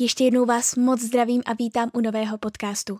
[0.00, 2.98] Ještě jednou vás moc zdravím a vítám u nového podcastu.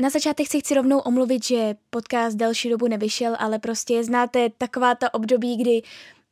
[0.00, 4.94] Na začátek si chci rovnou omluvit, že podcast delší dobu nevyšel, ale prostě znáte taková
[4.94, 5.82] ta období, kdy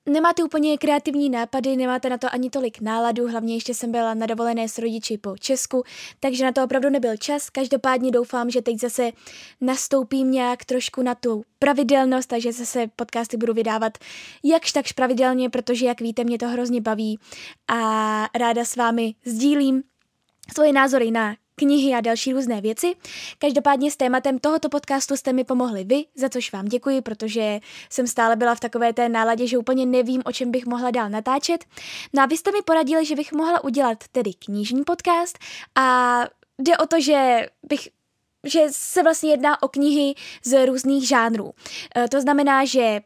[0.09, 4.27] nemáte úplně kreativní nápady, nemáte na to ani tolik náladu, hlavně ještě jsem byla na
[4.27, 5.84] dovolené s rodiči po Česku,
[6.20, 7.51] takže na to opravdu nebyl čas.
[7.51, 9.11] Každopádně doufám, že teď zase
[9.61, 13.98] nastoupím nějak trošku na tu pravidelnost, takže zase podcasty budu vydávat
[14.45, 17.19] jakž takž pravidelně, protože jak víte, mě to hrozně baví
[17.69, 19.83] a ráda s vámi sdílím
[20.55, 22.94] svoje názory na knihy a další různé věci.
[23.38, 27.60] Každopádně s tématem tohoto podcastu jste mi pomohli vy, za což vám děkuji, protože
[27.91, 31.10] jsem stále byla v takové té náladě, že úplně nevím, o čem bych mohla dál
[31.10, 31.64] natáčet.
[32.12, 35.38] No a vy jste mi poradili, že bych mohla udělat tedy knižní podcast
[35.74, 36.18] a
[36.58, 37.88] jde o to, že bych
[38.44, 41.52] že se vlastně jedná o knihy z různých žánrů.
[41.96, 43.00] E, to znamená, že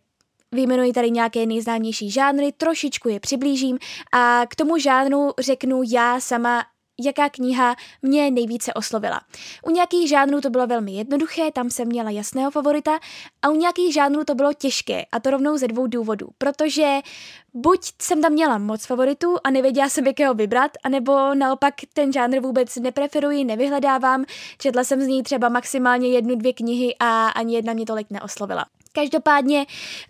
[0.52, 3.78] Vyjmenuji tady nějaké nejznámější žánry, trošičku je přiblížím
[4.12, 6.64] a k tomu žánru řeknu já sama
[7.00, 9.20] jaká kniha mě nejvíce oslovila.
[9.62, 12.98] U nějakých žánrů to bylo velmi jednoduché, tam jsem měla jasného favorita,
[13.42, 16.98] a u nějakých žánrů to bylo těžké, a to rovnou ze dvou důvodů, protože
[17.54, 22.40] buď jsem tam měla moc favoritů a nevěděla jsem, jakého vybrat, anebo naopak ten žánr
[22.40, 24.24] vůbec nepreferuji, nevyhledávám,
[24.58, 28.64] četla jsem z něj třeba maximálně jednu, dvě knihy a ani jedna mě tolik neoslovila.
[28.96, 29.66] Každopádně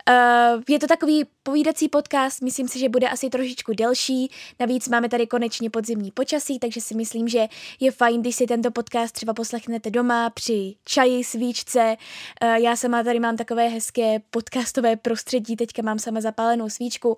[0.09, 5.09] uh, je to takový povídací podcast, myslím si, že bude asi trošičku delší, navíc máme
[5.09, 7.47] tady konečně podzimní počasí, takže si myslím, že
[7.79, 11.97] je fajn, když si tento podcast třeba poslechnete doma při čaji, svíčce.
[12.43, 17.15] Uh, já sama tady mám takové hezké podcastové prostředí, teďka mám sama zapálenou svíčku.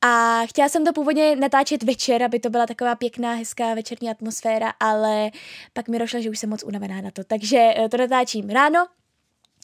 [0.00, 4.72] A chtěla jsem to původně natáčet večer, aby to byla taková pěkná, hezká večerní atmosféra,
[4.80, 5.30] ale
[5.72, 8.86] pak mi došlo, že už jsem moc unavená na to, takže uh, to natáčím ráno,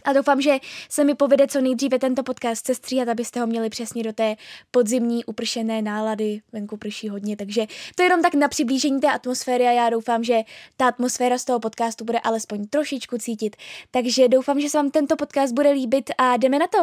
[0.04, 4.03] a doufám, že se mi povede co nejdříve tento podcast sestříhat, abyste ho měli přesně
[4.03, 4.36] do té
[4.70, 6.41] podzimní upršené nálady.
[6.53, 10.25] Venku prší hodně, takže to je jenom tak na přiblížení té atmosféry a já doufám,
[10.25, 10.42] že
[10.76, 13.56] ta atmosféra z toho podcastu bude alespoň trošičku cítit.
[13.91, 16.78] Takže doufám, že se vám tento podcast bude líbit a jdeme na to.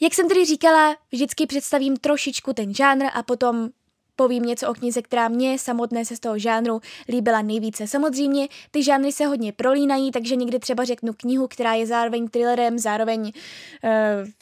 [0.00, 3.70] Jak jsem tedy říkala, vždycky představím trošičku ten žánr a potom
[4.16, 7.86] povím něco o knize, která mě samotné se z toho žánru líbila nejvíce.
[7.86, 12.78] Samozřejmě ty žánry se hodně prolínají, takže někdy třeba řeknu knihu, která je zároveň thrillerem,
[12.78, 13.30] zároveň uh,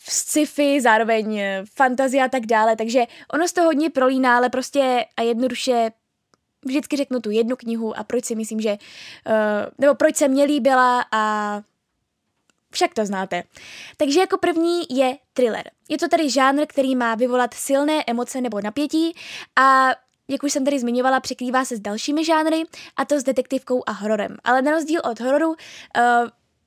[0.08, 1.40] sci-fi, zároveň uh,
[1.74, 3.04] fantasy a tak dále, takže
[3.34, 5.90] ono se to hodně prolíná, ale prostě a jednoduše
[6.64, 8.76] vždycky řeknu tu jednu knihu a proč si myslím, že, uh,
[9.78, 11.62] nebo proč se mě líbila a
[12.74, 13.42] však to znáte.
[13.96, 15.70] Takže jako první je thriller.
[15.88, 19.14] Je to tedy žánr, který má vyvolat silné emoce nebo napětí
[19.56, 19.90] a
[20.28, 22.62] jak už jsem tady zmiňovala, překrývá se s dalšími žánry,
[22.96, 24.36] a to s detektivkou a hororem.
[24.44, 25.54] Ale na rozdíl od hororu, uh,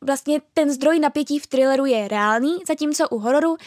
[0.01, 3.57] vlastně ten zdroj napětí v thrilleru je reálný, zatímco u hororu uh,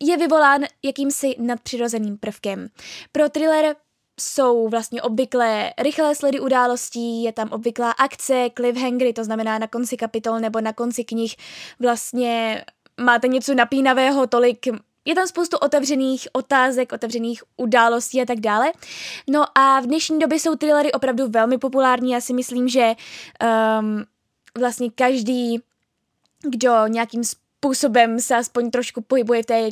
[0.00, 2.68] je vyvolán jakýmsi nadpřirozeným prvkem.
[3.12, 3.76] Pro thriller
[4.20, 9.96] jsou vlastně obvyklé rychlé sledy událostí, je tam obvyklá akce, cliffhangery, to znamená na konci
[9.96, 11.36] kapitol nebo na konci knih
[11.80, 12.64] vlastně
[13.00, 14.66] máte něco napínavého, tolik
[15.04, 18.72] je tam spoustu otevřených otázek, otevřených událostí a tak dále.
[19.30, 22.12] No a v dnešní době jsou thrillery opravdu velmi populární.
[22.12, 22.92] Já si myslím, že
[23.80, 24.04] um,
[24.58, 25.60] vlastně každý,
[26.42, 29.68] kdo nějakým způsobem se aspoň trošku pohybuje v té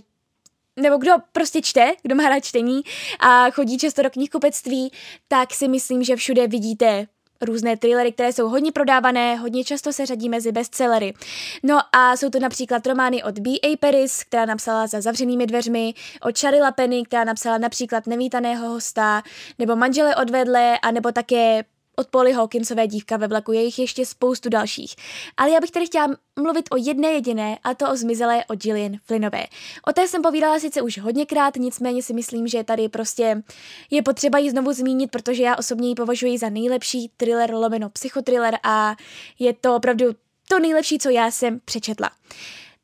[0.81, 2.81] nebo kdo prostě čte, kdo má rád čtení
[3.21, 4.93] a chodí často do knihkupectví,
[5.29, 7.07] tak si myslím, že všude vidíte
[7.41, 11.15] různé thrillery, které jsou hodně prodávané, hodně často se řadí mezi bestsellery.
[11.63, 13.77] No a jsou to například romány od B.A.
[13.77, 19.23] Paris, která napsala za zavřenými dveřmi, od Shari Lapeny, která napsala například Nevítaného hosta,
[19.59, 21.65] nebo Manžele odvedle, a nebo také
[21.97, 24.95] od Polly Hawkinsové dívka ve vlaku, je jich ještě spoustu dalších.
[25.37, 26.09] Ale já bych tady chtěla
[26.41, 29.47] mluvit o jedné jediné, a to o zmizelé od Gillian Flynnové.
[29.89, 33.43] O té jsem povídala sice už hodněkrát, nicméně si myslím, že tady prostě
[33.91, 38.59] je potřeba ji znovu zmínit, protože já osobně ji považuji za nejlepší thriller lomeno psychotriller
[38.63, 38.97] a
[39.39, 40.07] je to opravdu
[40.49, 42.11] to nejlepší, co já jsem přečetla.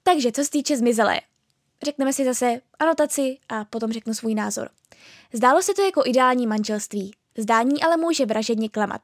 [0.02, 1.20] Takže co se týče zmizelé,
[1.84, 4.68] řekneme si zase anotaci a potom řeknu svůj názor.
[5.32, 9.00] Zdálo se to jako ideální manželství, Zdání ale může vražedně klamat.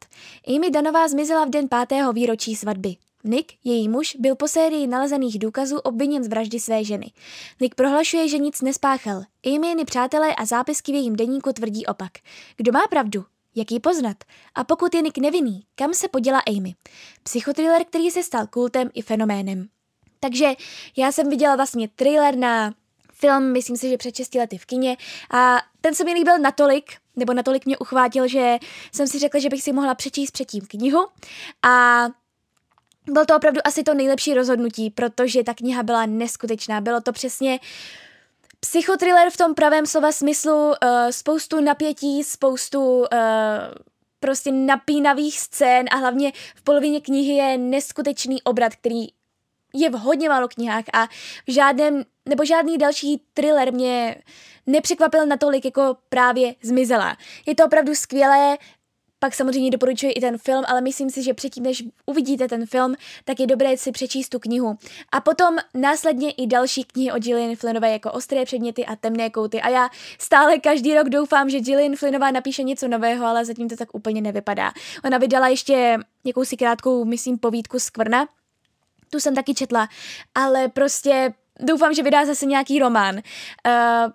[0.57, 2.97] Amy Danová zmizela v den pátého výročí svatby.
[3.25, 7.13] Nick, její muž, byl po sérii nalezených důkazů obviněn z vraždy své ženy.
[7.61, 9.23] Nick prohlašuje, že nic nespáchal.
[9.47, 12.13] Amy, přátelé a zápisky v jejím deníku tvrdí opak.
[12.57, 13.25] Kdo má pravdu?
[13.55, 14.17] Jak ji poznat?
[14.55, 16.75] A pokud je Nick nevinný, kam se poděla Amy?
[17.23, 19.69] Psychotriller, který se stal kultem i fenoménem.
[20.21, 20.53] Takže
[20.97, 22.75] já jsem viděla vlastně thriller na
[23.19, 24.97] film, myslím si, že před 6 lety v kině
[25.35, 28.59] a ten se mi líbil natolik, nebo natolik mě uchvátil, že
[28.93, 31.07] jsem si řekla, že bych si mohla přečíst předtím knihu
[31.63, 32.05] a
[33.07, 36.81] bylo to opravdu asi to nejlepší rozhodnutí, protože ta kniha byla neskutečná.
[36.81, 37.61] Bylo to přesně
[38.61, 40.75] psychotriller v tom pravém slova smyslu, uh,
[41.11, 43.07] spoustu napětí, spoustu uh,
[44.21, 49.07] prostě napínavých scén a hlavně v polovině knihy je neskutečný obrat, který
[49.75, 51.07] je v hodně málo knihách a
[51.47, 54.17] v žádném, nebo žádný další thriller mě
[54.67, 57.17] nepřekvapil natolik jako právě Zmizela.
[57.47, 58.59] Je to opravdu skvělé,
[59.19, 62.95] pak samozřejmě doporučuji i ten film, ale myslím si, že předtím, než uvidíte ten film,
[63.25, 64.79] tak je dobré si přečíst tu knihu.
[65.13, 69.61] A potom následně i další knihy o Gillian Flynnové jako Ostré předměty a Temné kouty.
[69.61, 69.89] A já
[70.19, 74.21] stále každý rok doufám, že Gillian Flynnová napíše něco nového, ale zatím to tak úplně
[74.21, 74.73] nevypadá.
[75.05, 78.29] Ona vydala ještě jakousi krátkou, myslím, povídku Skvrna,
[79.11, 79.89] tu jsem taky četla,
[80.35, 83.15] ale prostě doufám, že vydá zase nějaký román.
[83.15, 84.13] Uh,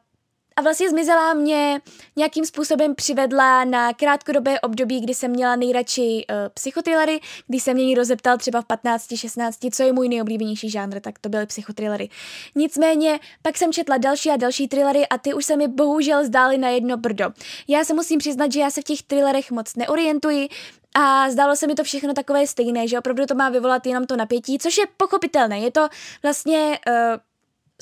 [0.56, 1.82] a vlastně zmizela mě
[2.16, 7.86] nějakým způsobem přivedla na krátkodobé období, kdy jsem měla nejradši uh, psychotrillery, kdy se mě
[7.86, 12.10] někdo zeptal třeba v 15, 16, co je můj nejoblíbenější žánr, tak to byly psychotrillery.
[12.56, 16.58] Nicméně pak jsem četla další a další thrillery a ty už se mi bohužel zdály
[16.58, 17.26] na jedno brdo.
[17.68, 20.50] Já se musím přiznat, že já se v těch thrillerech moc neorientuji,
[20.96, 24.16] a zdálo se mi to všechno takové stejné, že opravdu to má vyvolat jenom to
[24.16, 25.60] napětí, což je pochopitelné.
[25.60, 25.88] Je to
[26.24, 27.20] vlastně uh,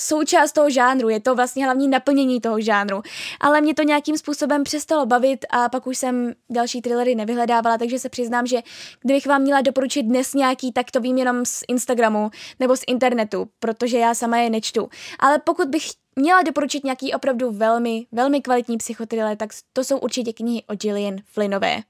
[0.01, 3.01] součást toho žánru, je to vlastně hlavní naplnění toho žánru.
[3.39, 7.99] Ale mě to nějakým způsobem přestalo bavit a pak už jsem další thrillery nevyhledávala, takže
[7.99, 8.61] se přiznám, že
[9.01, 13.47] kdybych vám měla doporučit dnes nějaký, tak to vím jenom z Instagramu nebo z internetu,
[13.59, 14.89] protože já sama je nečtu.
[15.19, 15.83] Ale pokud bych
[16.15, 21.15] měla doporučit nějaký opravdu velmi, velmi kvalitní psychotriller, tak to jsou určitě knihy o Gillian
[21.25, 21.81] Flynnové.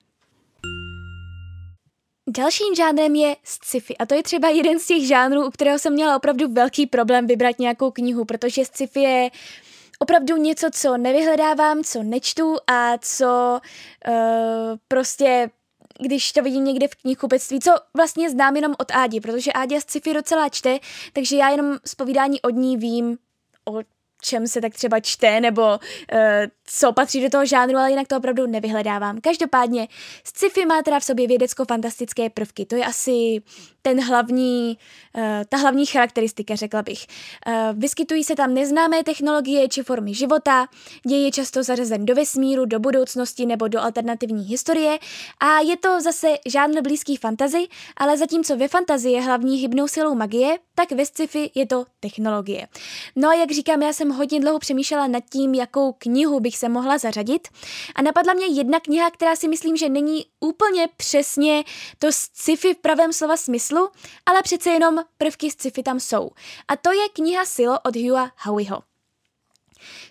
[2.28, 3.98] Dalším žánrem je sci-fi.
[3.98, 7.28] A to je třeba jeden z těch žánrů, u kterého jsem měla opravdu velký problém
[7.28, 9.30] vybrat nějakou knihu, protože sci-fi je
[10.00, 13.60] opravdu něco, co nevyhledávám, co nečtu a co
[14.08, 14.14] uh,
[14.88, 15.50] prostě
[16.00, 20.14] když to vidím někde v knihkupectví, co vlastně znám jenom od Ádi, protože Ádia sci-fi
[20.14, 20.80] docela čte,
[21.14, 23.18] takže já jenom z povídání od ní vím
[23.68, 23.82] o
[24.22, 25.80] čem se tak třeba čte, nebo uh,
[26.74, 29.22] co patří do toho žánru, ale jinak to opravdu nevyhledávám.
[29.22, 29.88] Každopádně
[30.24, 32.66] sci-fi má teda v sobě vědecko-fantastické prvky.
[32.66, 33.42] To je asi
[33.82, 34.78] ten hlavní,
[35.18, 37.06] uh, ta hlavní charakteristika, řekla bych.
[37.48, 40.68] Uh, vyskytují se tam neznámé technologie či formy života,
[41.08, 45.00] děj je často zařazen do vesmíru, do budoucnosti nebo do alternativní historie
[45.40, 47.68] a je to zase žánr blízký fantazy,
[47.98, 52.68] ale zatímco ve fantazii je hlavní hybnou silou magie, tak ve sci-fi je to technologie.
[53.16, 56.70] No a jak říkám, já jsem hodně dlouho přemýšlela nad tím, jakou knihu bych se
[56.70, 57.48] mohla zařadit
[57.96, 61.64] a napadla mě jedna kniha, která si myslím, že není úplně přesně
[62.00, 63.90] to sci-fi v pravém slova smyslu,
[64.26, 66.32] ale přece jenom prvky sci-fi tam jsou.
[66.68, 68.82] A to je kniha Silo od Hugha Howeyho.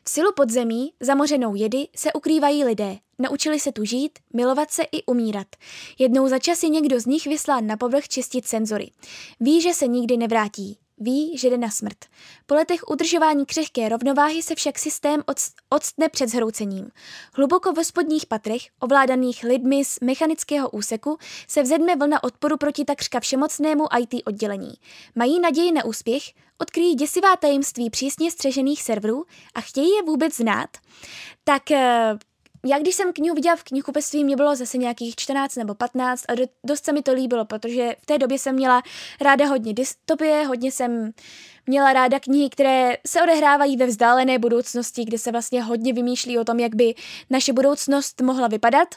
[0.04, 2.98] V silu podzemí, zamořenou jedy, se ukrývají lidé.
[3.18, 5.46] Naučili se tu žít, milovat se i umírat.
[5.98, 8.90] Jednou za čas je někdo z nich vyslán na povrch čistit senzory.
[9.40, 10.78] Ví, že se nikdy nevrátí.
[11.00, 11.96] Ví, že jde na smrt.
[12.46, 15.22] Po letech udržování křehké rovnováhy se však systém
[15.68, 16.90] odstne před zhroucením.
[17.34, 23.20] Hluboko ve spodních patrech, ovládaných lidmi z mechanického úseku, se vzedme vlna odporu proti takřka
[23.20, 24.72] všemocnému IT oddělení.
[25.14, 26.22] Mají naději na úspěch,
[26.58, 30.70] odkryjí děsivá tajemství přísně střežených serverů a chtějí je vůbec znát,
[31.44, 32.18] tak eh,
[32.66, 36.32] já když jsem knihu viděla v knihkupectví, mě bylo zase nějakých 14 nebo 15 a
[36.64, 38.82] dost se mi to líbilo, protože v té době jsem měla
[39.20, 41.12] ráda hodně dystopie, hodně jsem
[41.66, 46.44] měla ráda knihy, které se odehrávají ve vzdálené budoucnosti, kde se vlastně hodně vymýšlí o
[46.44, 46.94] tom, jak by
[47.30, 48.88] naše budoucnost mohla vypadat.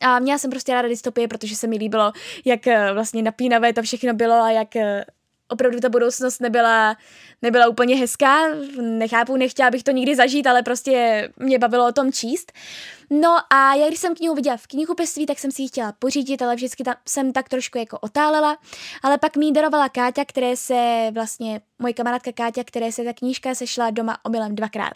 [0.00, 2.12] A měla jsem prostě ráda dystopie, protože se mi líbilo,
[2.44, 5.04] jak eh, vlastně napínavé to všechno bylo a jak eh,
[5.50, 6.96] opravdu ta budoucnost nebyla,
[7.42, 8.48] nebyla úplně hezká,
[8.80, 12.52] nechápu, nechtěla bych to nikdy zažít, ale prostě mě bavilo o tom číst.
[13.12, 16.42] No a já když jsem knihu viděla v knihkupectví, tak jsem si ji chtěla pořídit,
[16.42, 18.58] ale vždycky tam jsem tak trošku jako otálela,
[19.02, 23.54] ale pak mi darovala Káťa, které se vlastně, moje kamarádka Káťa, které se ta knížka
[23.54, 24.94] sešla doma omylem dvakrát.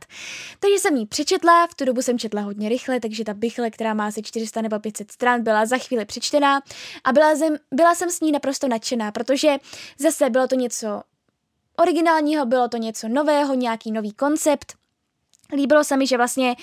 [0.61, 3.95] Takže jsem ji přečetla, v tu dobu jsem četla hodně rychle, takže ta bychle, která
[3.95, 6.61] má asi 400 nebo 500 stran, byla za chvíli přečtená
[7.05, 9.57] a byla jsem, byla jsem s ní naprosto nadšená, protože
[9.99, 11.03] zase bylo to něco
[11.77, 14.75] originálního, bylo to něco nového, nějaký nový koncept.
[15.53, 16.55] Líbilo se mi, že vlastně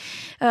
[0.42, 0.50] uh,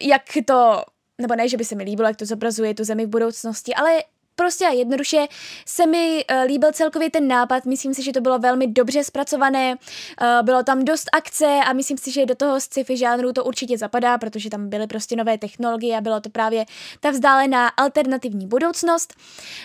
[0.00, 0.82] jak to,
[1.20, 4.02] nebo ne, že by se mi líbilo, jak to zobrazuje tu zemi v budoucnosti, ale
[4.40, 5.26] prostě a jednoduše
[5.66, 9.74] se mi uh, líbil celkově ten nápad, myslím si, že to bylo velmi dobře zpracované,
[9.74, 13.78] uh, bylo tam dost akce a myslím si, že do toho sci-fi žánru to určitě
[13.78, 16.64] zapadá, protože tam byly prostě nové technologie a bylo to právě
[17.00, 19.14] ta vzdálená alternativní budoucnost.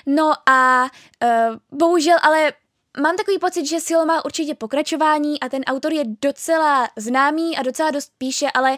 [0.06, 2.54] No a uh, bohužel ale
[3.02, 7.64] mám takový pocit, že Silo má určitě pokračování a ten autor je docela známý a
[7.64, 8.78] docela dost píše, ale uh,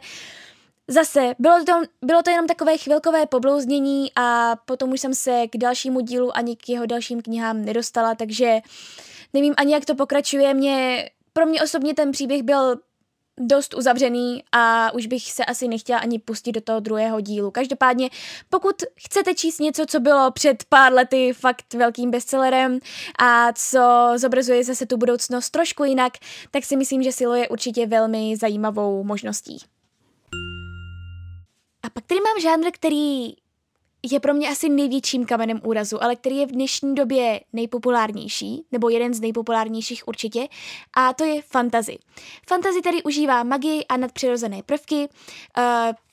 [0.89, 1.73] Zase, bylo to,
[2.05, 6.55] bylo to jenom takové chvilkové poblouznění a potom už jsem se k dalšímu dílu ani
[6.55, 8.59] k jeho dalším knihám nedostala, takže
[9.33, 10.53] nevím ani, jak to pokračuje.
[10.53, 12.75] Mě, pro mě osobně ten příběh byl
[13.39, 17.51] dost uzavřený a už bych se asi nechtěla ani pustit do toho druhého dílu.
[17.51, 18.09] Každopádně,
[18.49, 18.75] pokud
[19.05, 22.79] chcete číst něco, co bylo před pár lety fakt velkým bestsellerem
[23.19, 26.13] a co zobrazuje zase tu budoucnost trošku jinak,
[26.51, 29.57] tak si myslím, že Silo je určitě velmi zajímavou možností.
[31.83, 33.35] A pak tady mám žánr, který
[34.11, 38.89] je pro mě asi největším kamenem úrazu, ale který je v dnešní době nejpopulárnější, nebo
[38.89, 40.47] jeden z nejpopulárnějších určitě,
[40.97, 41.99] a to je fantasy.
[42.47, 45.09] Fantasy tedy užívá magii a nadpřirozené prvky,
[45.57, 45.63] uh,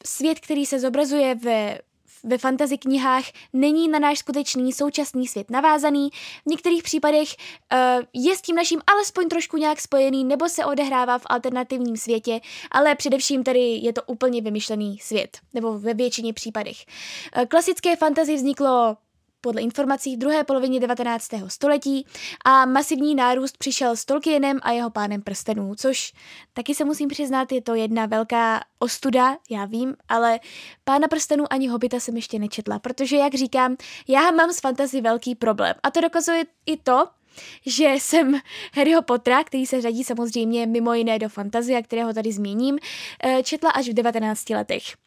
[0.06, 1.78] svět, který se zobrazuje ve
[2.25, 6.11] ve fantasy knihách není na náš skutečný současný svět navázaný,
[6.47, 7.78] v některých případech uh,
[8.12, 12.40] je s tím naším alespoň trošku nějak spojený nebo se odehrává v alternativním světě,
[12.71, 16.76] ale především tedy je to úplně vymyšlený svět, nebo ve většině případech.
[17.37, 18.97] Uh, klasické fantasy vzniklo
[19.44, 21.28] podle informací v druhé polovině 19.
[21.48, 22.06] století
[22.44, 26.12] a masivní nárůst přišel s Tolkienem a jeho pánem prstenů, což
[26.52, 30.40] taky se musím přiznat, je to jedna velká ostuda, já vím, ale
[30.84, 33.76] pána prstenů ani hobita jsem ještě nečetla, protože jak říkám,
[34.08, 37.06] já mám s fantasy velký problém a to dokazuje i to,
[37.66, 38.40] že jsem
[38.74, 42.78] Harryho Pottera, který se řadí samozřejmě mimo jiné do fantazie, kterého tady zmíním,
[43.24, 45.03] eh, četla až v 19 letech.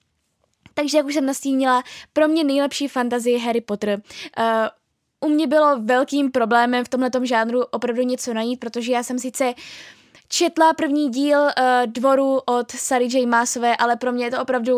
[0.78, 4.02] Takže jak už jsem nastínila, pro mě nejlepší fantazie Harry Potter.
[4.40, 9.20] Uh, u mě bylo velkým problémem v tomhle žánru opravdu něco najít, protože já jsem
[9.20, 9.54] sice
[10.28, 11.52] četla první díl uh,
[11.86, 13.26] dvoru od Sary J.
[13.26, 14.78] Maasové, ale pro mě je to opravdu...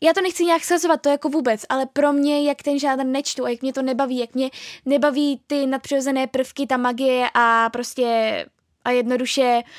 [0.00, 3.44] Já to nechci nějak schazovat, to jako vůbec, ale pro mě, jak ten žádný nečtu
[3.44, 4.50] a jak mě to nebaví, jak mě
[4.86, 8.46] nebaví ty nadpřirozené prvky, ta magie a prostě
[8.84, 9.70] a jednoduše uh,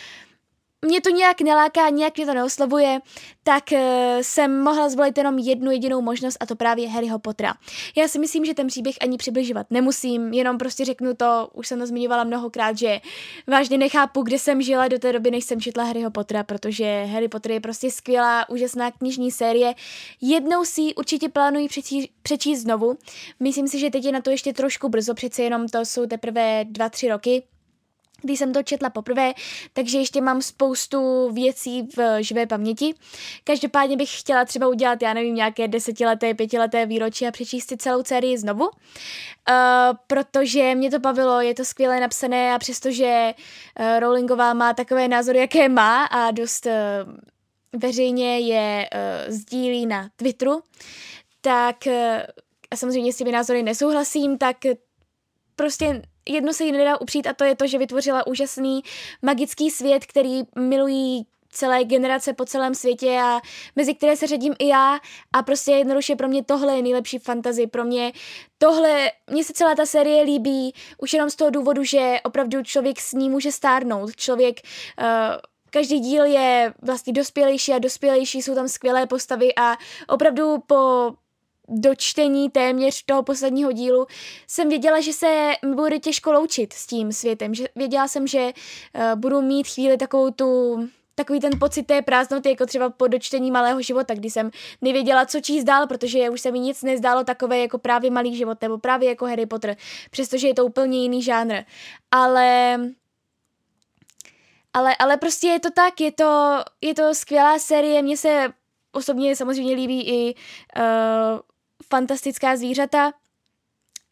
[0.83, 2.99] mě to nějak neláká, nějak mě to neoslovuje,
[3.43, 3.79] tak uh,
[4.21, 7.53] jsem mohla zvolit jenom jednu jedinou možnost a to právě Harryho Pottera.
[7.95, 11.79] Já si myslím, že ten příběh ani přibližovat nemusím, jenom prostě řeknu to, už jsem
[11.79, 13.01] to zmiňovala mnohokrát, že
[13.47, 17.27] vážně nechápu, kde jsem žila do té doby, než jsem četla Harryho Pottera, protože Harry
[17.27, 19.73] Potter je prostě skvělá, úžasná knižní série.
[20.21, 22.97] Jednou si určitě plánuji přečíst, přečíst znovu.
[23.39, 26.65] Myslím si, že teď je na to ještě trošku brzo, přece jenom to jsou teprve
[26.65, 27.43] dva, tři roky,
[28.23, 29.33] když jsem to četla poprvé,
[29.73, 32.93] takže ještě mám spoustu věcí v živé paměti.
[33.43, 38.03] Každopádně bych chtěla třeba udělat, já nevím, nějaké desetileté, pětileté výročí a přečíst si celou
[38.03, 38.71] sérii znovu, uh,
[40.07, 43.33] protože mě to bavilo, je to skvěle napsané a přestože
[43.79, 46.71] uh, Rowlingová má takové názory, jaké má a dost uh,
[47.81, 50.61] veřejně je uh, sdílí na Twitteru,
[51.41, 51.93] tak uh,
[52.71, 54.57] a samozřejmě s těmi názory nesouhlasím, tak
[55.55, 58.81] prostě jedno se jí nedá upřít a to je to, že vytvořila úžasný
[59.21, 63.41] magický svět, který milují celé generace po celém světě a
[63.75, 64.99] mezi které se řadím i já.
[65.33, 68.11] A prostě jednoduše pro mě tohle je nejlepší fantazy, pro mě
[68.57, 73.01] tohle, mně se celá ta série líbí už jenom z toho důvodu, že opravdu člověk
[73.01, 74.61] s ní může stárnout, člověk
[74.99, 75.05] uh,
[75.69, 79.77] každý díl je vlastně dospělejší a dospělejší, jsou tam skvělé postavy a
[80.07, 81.11] opravdu po
[81.67, 84.07] do čtení téměř toho posledního dílu
[84.47, 87.53] jsem věděla, že se mi bude těžko loučit s tím světem.
[87.53, 88.51] Že věděla jsem, že
[88.95, 90.79] uh, budu mít chvíli takovou tu
[91.15, 94.51] takový ten pocit té prázdnoty, jako třeba po dočtení malého života, kdy jsem
[94.81, 98.61] nevěděla, co číst dál, protože už se mi nic nezdálo takové jako právě malý život,
[98.61, 99.75] nebo právě jako Harry Potter,
[100.11, 101.63] přestože je to úplně jiný žánr.
[102.11, 102.79] Ale
[104.73, 108.53] ale, ale prostě je to tak, je to, je to skvělá série, mně se
[108.91, 110.35] osobně samozřejmě líbí i
[110.77, 111.39] uh,
[111.89, 113.13] fantastická zvířata.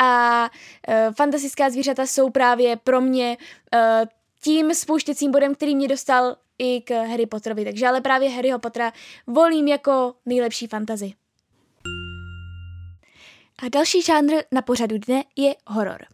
[0.04, 0.50] A
[0.88, 3.38] uh, fantastická zvířata jsou právě pro mě
[3.74, 4.08] uh,
[4.44, 7.66] tím spouštěcím bodem, který mě dostal i k Harry Potterovi.
[7.66, 8.94] Takže ale právě Harryho Pottera
[9.28, 11.13] volím jako nejlepší fantazy.
[13.62, 16.06] A další žánr na pořadu dne je horor.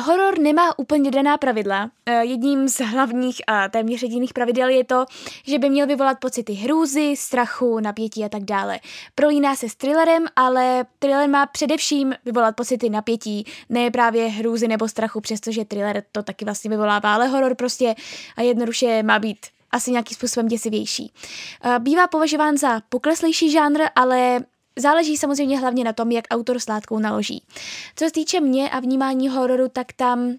[0.00, 1.90] Horor nemá úplně daná pravidla.
[2.06, 5.04] E, jedním z hlavních a téměř jediných pravidel je to,
[5.46, 8.80] že by měl vyvolat pocity hrůzy, strachu, napětí a tak dále.
[9.14, 14.88] Prolíná se s thrillerem, ale thriller má především vyvolat pocity napětí, ne právě hrůzy nebo
[14.88, 17.94] strachu, přestože thriller to taky vlastně vyvolává, ale horor prostě
[18.36, 21.12] a jednoduše má být asi nějakým způsobem děsivější.
[21.64, 24.40] E, bývá považován za pokleslejší žánr, ale
[24.78, 27.44] záleží samozřejmě hlavně na tom, jak autor s látkou naloží.
[27.96, 30.34] Co se týče mě a vnímání hororu, tak tam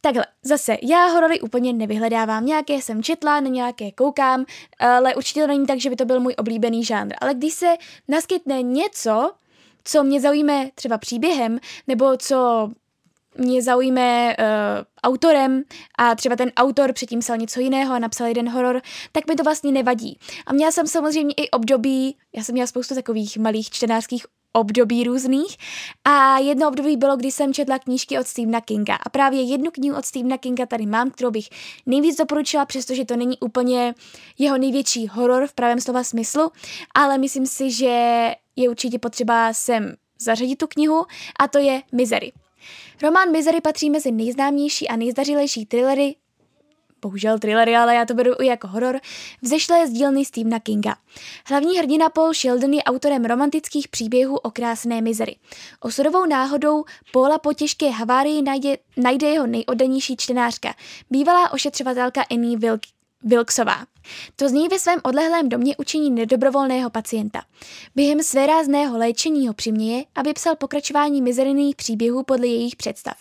[0.00, 4.44] Takhle, zase, já horory úplně nevyhledávám, nějaké jsem četla, na nějaké koukám,
[4.78, 7.14] ale určitě to není tak, že by to byl můj oblíbený žánr.
[7.20, 7.74] Ale když se
[8.08, 9.32] naskytne něco,
[9.84, 12.68] co mě zaujme třeba příběhem, nebo co
[13.38, 14.44] mě zaujme uh,
[15.02, 15.62] autorem
[15.98, 18.80] a třeba ten autor předtím psal něco jiného a napsal jeden horor,
[19.12, 20.18] tak mi to vlastně nevadí.
[20.46, 25.56] A měla jsem samozřejmě i období, já jsem měla spoustu takových malých čtenářských období různých
[26.04, 29.98] a jedno období bylo, kdy jsem četla knížky od Stephena Kinga a právě jednu knihu
[29.98, 31.48] od Stephena Kinga tady mám, kterou bych
[31.86, 33.94] nejvíc doporučila, přestože to není úplně
[34.38, 36.50] jeho největší horor v pravém slova smyslu,
[36.94, 41.06] ale myslím si, že je určitě potřeba sem zařadit tu knihu
[41.40, 42.32] a to je Misery.
[43.02, 46.14] Román Misery patří mezi nejznámější a nejzdařilejší thrillery
[47.04, 49.00] bohužel thrillery, ale já to beru i jako horor,
[49.42, 50.96] vzešlé z dílny Stephena Kinga.
[51.46, 55.36] Hlavní hrdina Paul Sheldon je autorem romantických příběhů o krásné mizery.
[55.80, 60.74] Osudovou náhodou Paula po těžké havárii najde, najde jeho nejoddanější čtenářka,
[61.10, 62.80] bývalá ošetřovatelka Annie Wilk,
[63.22, 63.93] Wilksová.
[64.36, 67.42] To z ní ve svém odlehlém domě učiní nedobrovolného pacienta.
[67.94, 73.14] Během své rázného léčení ho přiměje, aby psal pokračování mizerných příběhů podle jejich představ.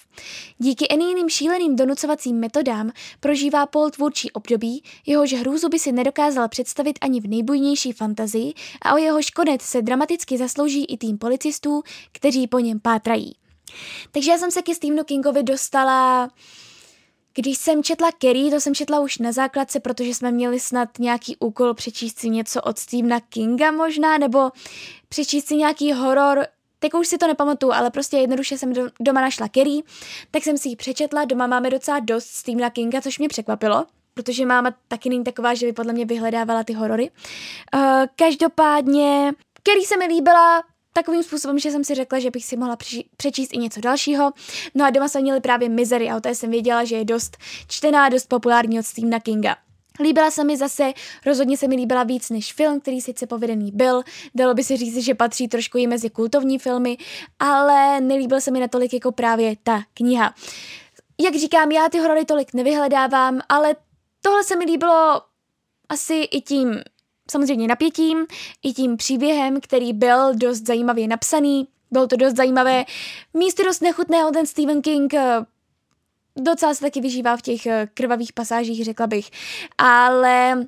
[0.58, 7.00] Díky Eníným šíleným donucovacím metodám prožívá Paul tvůrčí období, jehož hrůzu by si nedokázal představit
[7.02, 12.48] ani v nejbujnější fantazii a o jehož konec se dramaticky zaslouží i tým policistů, kteří
[12.48, 13.36] po něm pátrají.
[14.12, 16.30] Takže já jsem se ke Stephenu Kingovi dostala
[17.36, 21.38] když jsem četla Kerry, to jsem četla už na základce, protože jsme měli snad nějaký
[21.40, 24.52] úkol přečíst si něco od Stephena Kinga možná, nebo
[25.10, 26.46] přečíst si nějaký horor,
[26.80, 29.84] teď už si to nepamatuju, ale prostě jednoduše jsem doma našla Kerry,
[30.32, 34.46] tak jsem si ji přečetla, doma máme docela dost Stephena Kinga, což mě překvapilo, protože
[34.46, 37.12] máma taky není taková, že by podle mě vyhledávala ty horory.
[37.76, 37.82] Uh,
[38.16, 39.32] každopádně
[39.64, 40.64] Kerry se mi líbila,
[40.94, 42.78] takovým způsobem, že jsem si řekla, že bych si mohla
[43.18, 44.32] přečíst i něco dalšího.
[44.76, 47.38] No a doma jsme měli právě Misery a o té jsem věděla, že je dost
[47.68, 49.56] čtená, dost populární od Stephena Kinga.
[50.00, 50.94] Líbila se mi zase,
[51.26, 54.04] rozhodně se mi líbila víc než film, který sice povedený byl,
[54.36, 56.98] dalo by se říct, že patří trošku i mezi kultovní filmy,
[57.40, 60.36] ale nelíbil se mi natolik jako právě ta kniha.
[61.22, 63.76] Jak říkám, já ty horory tolik nevyhledávám, ale
[64.22, 65.22] tohle se mi líbilo
[65.90, 66.82] asi i tím
[67.32, 68.26] samozřejmě napětím,
[68.64, 71.68] i tím příběhem, který byl dost zajímavě napsaný.
[71.92, 72.86] Bylo to dost zajímavé.
[73.34, 75.46] Místy dost nechutného ten Stephen King eh,
[76.36, 79.30] docela se taky vyžívá v těch eh, krvavých pasážích, řekla bych.
[79.78, 80.66] Ale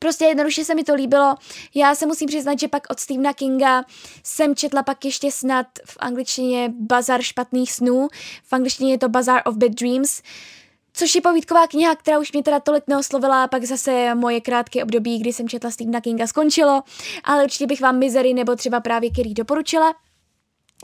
[0.00, 1.34] Prostě jednoduše se mi to líbilo.
[1.74, 3.84] Já se musím přiznat, že pak od Stephena Kinga
[4.24, 8.08] jsem četla pak ještě snad v angličtině Bazar špatných snů.
[8.44, 10.20] V angličtině je to Bazar of Bad Dreams.
[10.20, 10.57] Uh,
[10.98, 15.18] Což je povídková kniha, která už mě teda tolik neoslovila, pak zase moje krátké období,
[15.18, 16.82] kdy jsem četla Stephena Kinga, skončilo,
[17.24, 19.94] ale určitě bych vám Misery nebo třeba právě Kerry doporučila.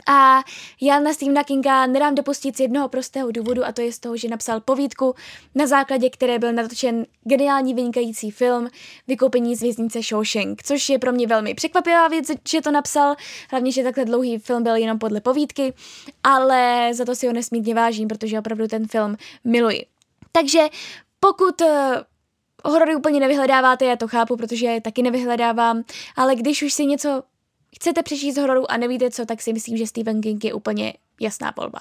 [0.07, 0.43] A
[0.81, 4.17] já na Stephena Kinga nedám dopustit z jednoho prostého důvodu a to je z toho,
[4.17, 5.15] že napsal povídku,
[5.55, 8.69] na základě které byl natočen geniální vynikající film
[9.07, 13.15] Vykoupení z věznice Shawshank, což je pro mě velmi překvapivá věc, že to napsal,
[13.51, 15.73] hlavně, že takhle dlouhý film byl jenom podle povídky,
[16.23, 19.94] ale za to si ho nesmírně vážím, protože opravdu ten film miluji.
[20.35, 20.67] Takže
[21.19, 21.67] pokud uh,
[22.65, 25.83] horory úplně nevyhledáváte, já to chápu, protože je taky nevyhledávám,
[26.15, 27.23] ale když už si něco
[27.75, 30.93] chcete přečíst z hororu a nevíte co, tak si myslím, že Stephen King je úplně
[31.21, 31.79] jasná volba.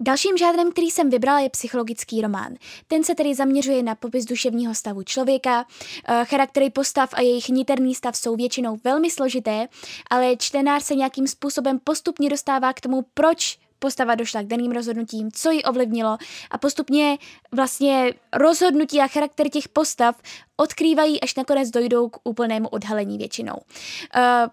[0.00, 2.54] Dalším žádrem, který jsem vybrala, je psychologický román.
[2.88, 5.66] Ten se tedy zaměřuje na popis duševního stavu člověka.
[6.08, 9.68] Eh, charaktery postav a jejich niterný stav jsou většinou velmi složité,
[10.10, 15.32] ale čtenář se nějakým způsobem postupně dostává k tomu, proč postava došla k daným rozhodnutím,
[15.32, 16.18] co ji ovlivnilo
[16.50, 17.18] a postupně
[17.52, 20.22] vlastně rozhodnutí a charakter těch postav
[20.56, 23.54] odkrývají, až nakonec dojdou k úplnému odhalení většinou.
[23.54, 24.48] Uh,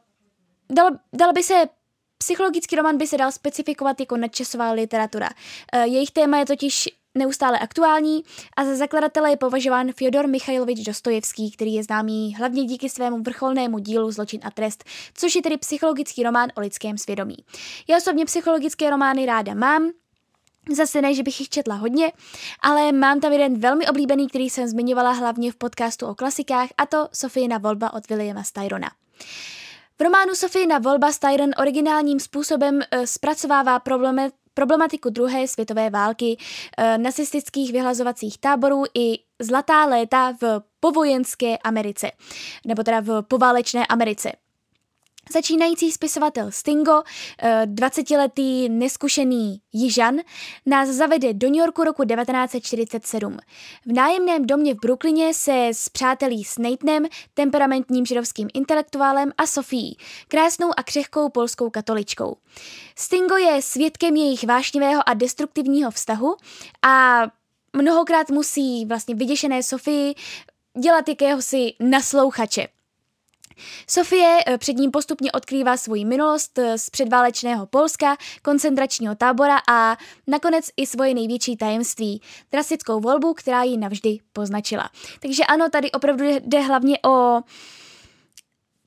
[0.76, 1.65] dalo, dalo by se
[2.22, 5.30] Psychologický román by se dal specifikovat jako nadčasová literatura.
[5.30, 8.24] Uh, jejich téma je totiž neustále aktuální
[8.58, 13.80] a za zakladatele je považován Fyodor Michailovič Dostojevský, který je známý hlavně díky svému vrcholnému
[13.80, 17.38] dílu Zločin a trest, což je tedy psychologický román o lidském svědomí.
[17.88, 19.91] Já osobně psychologické romány ráda mám,
[20.76, 22.12] Zase ne, že bych jich četla hodně,
[22.62, 26.86] ale mám tam jeden velmi oblíbený, který jsem zmiňovala hlavně v podcastu o klasikách, a
[26.86, 28.89] to Sofijina volba od Williama Styrona.
[30.00, 36.38] V románu Sofijina volba Styron originálním způsobem uh, zpracovává problémy, problematiku druhé světové války,
[36.78, 42.12] e, nacistických vyhlazovacích táborů i zlatá léta v povojenské Americe,
[42.67, 44.32] nebo teda v poválečné Americe.
[45.34, 47.02] Začínající spisovatel Stingo,
[47.65, 50.15] 20-letý eh, neskušený Jižan,
[50.65, 53.38] nás zavede do New Yorku roku 1947.
[53.86, 59.98] V nájemném domě v Brooklyně se s přátelí s Nathanem, temperamentním židovským intelektuálem a Sofií,
[60.28, 62.38] krásnou a křehkou polskou katoličkou.
[62.96, 66.36] Stingo je svědkem jejich vášnivého a destruktivního vztahu
[66.82, 67.22] a
[67.74, 70.15] mnohokrát musí vlastně vyděšené Sofii
[70.80, 72.68] dělat jakéhosi naslouchače.
[73.88, 79.98] Sofie eh, před ním postupně odkrývá svoji minulost eh, z předválečného Polska, koncentračního tábora a
[80.28, 84.89] nakonec i svoje největší tajemství, drastickou volbu, která ji navždy poznačila.
[85.19, 87.41] Takže ano, tady opravdu jde hlavně o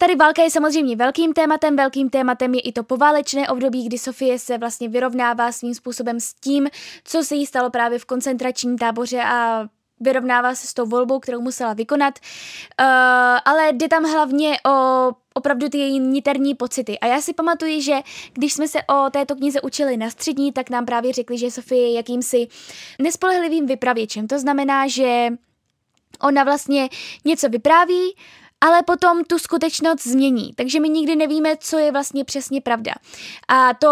[0.02, 4.38] Tady válka je samozřejmě velkým tématem, velkým tématem je i to poválečné období, kdy Sofie
[4.38, 6.68] se vlastně vyrovnává svým způsobem s tím,
[7.04, 9.68] co se jí stalo právě v koncentračním táboře a
[10.02, 12.18] vyrovnává se s tou volbou, kterou musela vykonat,
[12.80, 12.86] uh,
[13.44, 16.98] ale jde tam hlavně o opravdu ty její niterní pocity.
[16.98, 18.00] A já si pamatuju, že
[18.32, 21.88] když jsme se o této knize učili na střední, tak nám právě řekli, že Sofie
[21.88, 22.48] je jakýmsi
[22.98, 24.26] nespolehlivým vypravěčem.
[24.26, 25.28] To znamená, že
[26.20, 26.88] ona vlastně
[27.24, 28.16] něco vypráví,
[28.60, 30.52] ale potom tu skutečnost změní.
[30.56, 32.92] Takže my nikdy nevíme, co je vlastně přesně pravda.
[33.48, 33.88] A to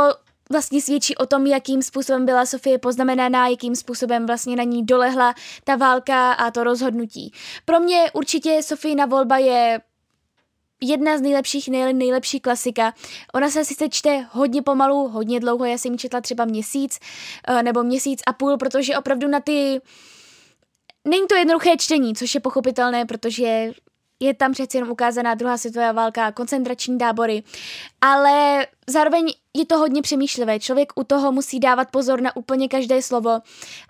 [0.50, 5.34] vlastně svědčí o tom, jakým způsobem byla Sofie poznamenaná, jakým způsobem vlastně na ní dolehla
[5.64, 7.32] ta válka a to rozhodnutí.
[7.64, 9.80] Pro mě určitě Sofína volba je
[10.82, 12.94] jedna z nejlepších, nej, nejlepší klasika.
[13.34, 16.98] Ona se sice čte hodně pomalu, hodně dlouho, já jsem ji četla třeba měsíc
[17.48, 19.80] eh, nebo měsíc a půl, protože opravdu na ty
[21.08, 23.72] Není to jednoduché čtení, což je pochopitelné, protože
[24.20, 27.42] je tam přeci jenom ukázaná druhá světová válka, koncentrační tábory,
[28.00, 30.58] ale zároveň je to hodně přemýšlivé.
[30.58, 33.38] Člověk u toho musí dávat pozor na úplně každé slovo,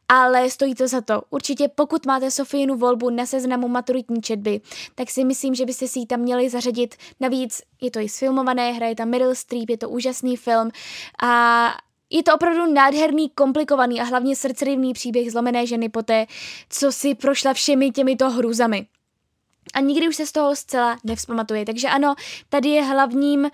[0.09, 1.23] ale stojí to za to.
[1.31, 4.61] Určitě pokud máte Sofínu volbu na seznamu maturitní četby,
[4.95, 6.95] tak si myslím, že byste si ji tam měli zařadit.
[7.21, 10.71] Navíc je to i sfilmované, hraje tam Meryl Streep, je to úžasný film
[11.23, 11.69] a
[12.11, 16.27] je to opravdu nádherný, komplikovaný a hlavně srdcerivný příběh zlomené ženy poté,
[16.69, 18.87] co si prošla všemi těmito hrůzami
[19.75, 21.65] a nikdy už se z toho zcela nevzpamatuje.
[21.65, 22.15] Takže ano,
[22.49, 23.51] tady je hlavním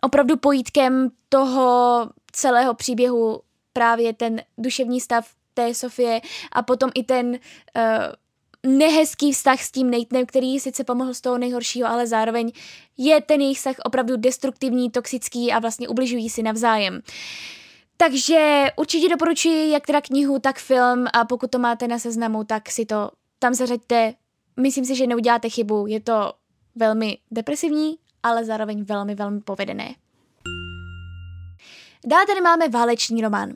[0.00, 3.40] opravdu pojítkem toho celého příběhu
[3.72, 6.20] právě ten duševní stav té Sofie
[6.52, 11.38] a potom i ten uh, nehezký vztah s tím Natenem, který sice pomohl z toho
[11.38, 12.52] nejhoršího, ale zároveň
[12.96, 17.00] je ten jejich vztah opravdu destruktivní, toxický a vlastně ubližují si navzájem.
[17.96, 22.70] Takže určitě doporučuji jak teda knihu, tak film a pokud to máte na seznamu, tak
[22.70, 24.14] si to tam zařaďte,
[24.56, 25.86] myslím si, že neuděláte chybu.
[25.86, 26.32] Je to
[26.74, 29.94] velmi depresivní, ale zároveň velmi, velmi povedené.
[32.06, 33.52] Dále tady máme válečný román.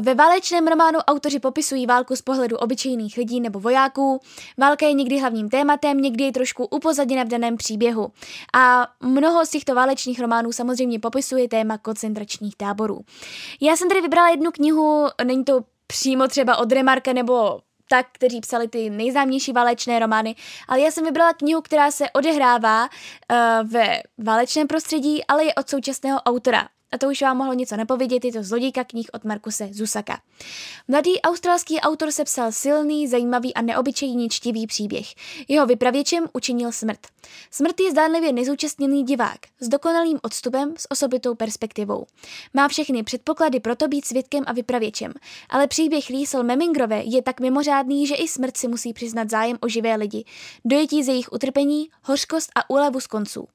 [0.00, 4.20] Ve válečném románu autoři popisují válku z pohledu obyčejných lidí nebo vojáků.
[4.58, 8.12] Válka je někdy hlavním tématem, někdy je trošku upozaděna v daném příběhu.
[8.54, 13.00] A mnoho z těchto válečných románů samozřejmě popisuje téma koncentračních táborů.
[13.60, 18.40] Já jsem tady vybrala jednu knihu, není to přímo třeba od Remarka nebo tak, kteří
[18.40, 20.34] psali ty nejznámější válečné romány,
[20.68, 25.68] ale já jsem vybrala knihu, která se odehrává uh, ve válečném prostředí, ale je od
[25.68, 29.68] současného autora a to už vám mohlo něco nepovědět, je to zlodějka knih od Markuse
[29.72, 30.20] Zusaka.
[30.88, 35.06] Mladý australský autor sepsal silný, zajímavý a neobyčejný čtivý příběh.
[35.48, 36.98] Jeho vypravěčem učinil smrt.
[37.50, 42.06] Smrt je zdánlivě nezúčastněný divák, s dokonalým odstupem, s osobitou perspektivou.
[42.54, 45.12] Má všechny předpoklady pro to být svědkem a vypravěčem,
[45.48, 49.68] ale příběh Liesel Memingrové je tak mimořádný, že i smrt si musí přiznat zájem o
[49.68, 50.24] živé lidi,
[50.64, 53.48] dojetí ze jejich utrpení, hořkost a úlevu z konců.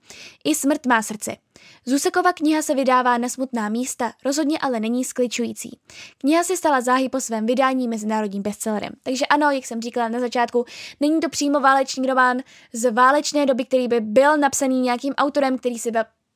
[0.43, 1.42] I smrt má srdce.
[1.86, 5.80] Zusekova kniha se vydává na smutná místa, rozhodně ale není skličující.
[6.17, 8.91] Kniha se stala záhy po svém vydání mezinárodním bestsellerem.
[9.04, 10.65] Takže ano, jak jsem říkala na začátku,
[10.99, 12.38] není to přímo válečný román
[12.73, 15.91] z válečné doby, který by byl napsaný nějakým autorem, který si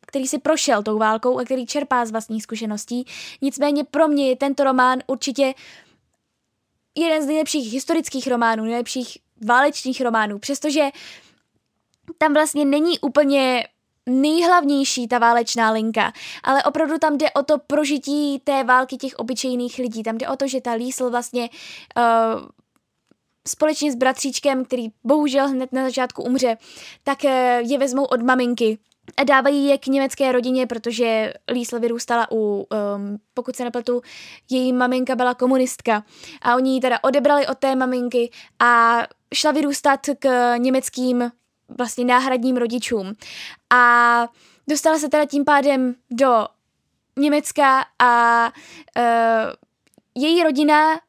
[0.08, 3.06] který si prošel tou válkou a který čerpá z vlastních zkušeností.
[3.42, 5.54] Nicméně pro mě je tento román určitě
[6.96, 10.90] jeden z nejlepších historických románů, nejlepších válečných románů, přestože
[12.18, 13.68] tam vlastně není úplně
[14.08, 19.78] nejhlavnější ta válečná linka, ale opravdu tam jde o to prožití té války těch obyčejných
[19.78, 20.04] lidí.
[20.04, 21.50] Tam jde o to, že ta Liesl vlastně
[21.98, 22.42] uh,
[23.48, 26.58] společně s bratříčkem, který bohužel hned na začátku umře,
[27.04, 27.32] tak uh,
[27.72, 28.78] je vezmou od maminky
[29.18, 34.02] a dávají je k německé rodině, protože Liesl vyrůstala u, um, pokud se nepletu,
[34.50, 36.04] její maminka byla komunistka
[36.42, 39.02] a oni ji teda odebrali od té maminky a
[39.34, 41.32] šla vyrůstat k německým
[41.78, 43.14] vlastně náhradním rodičům.
[43.74, 44.28] A
[44.70, 46.48] dostala se teda tím pádem do
[47.20, 48.44] Německa a
[48.98, 49.04] uh,
[50.16, 51.00] její rodina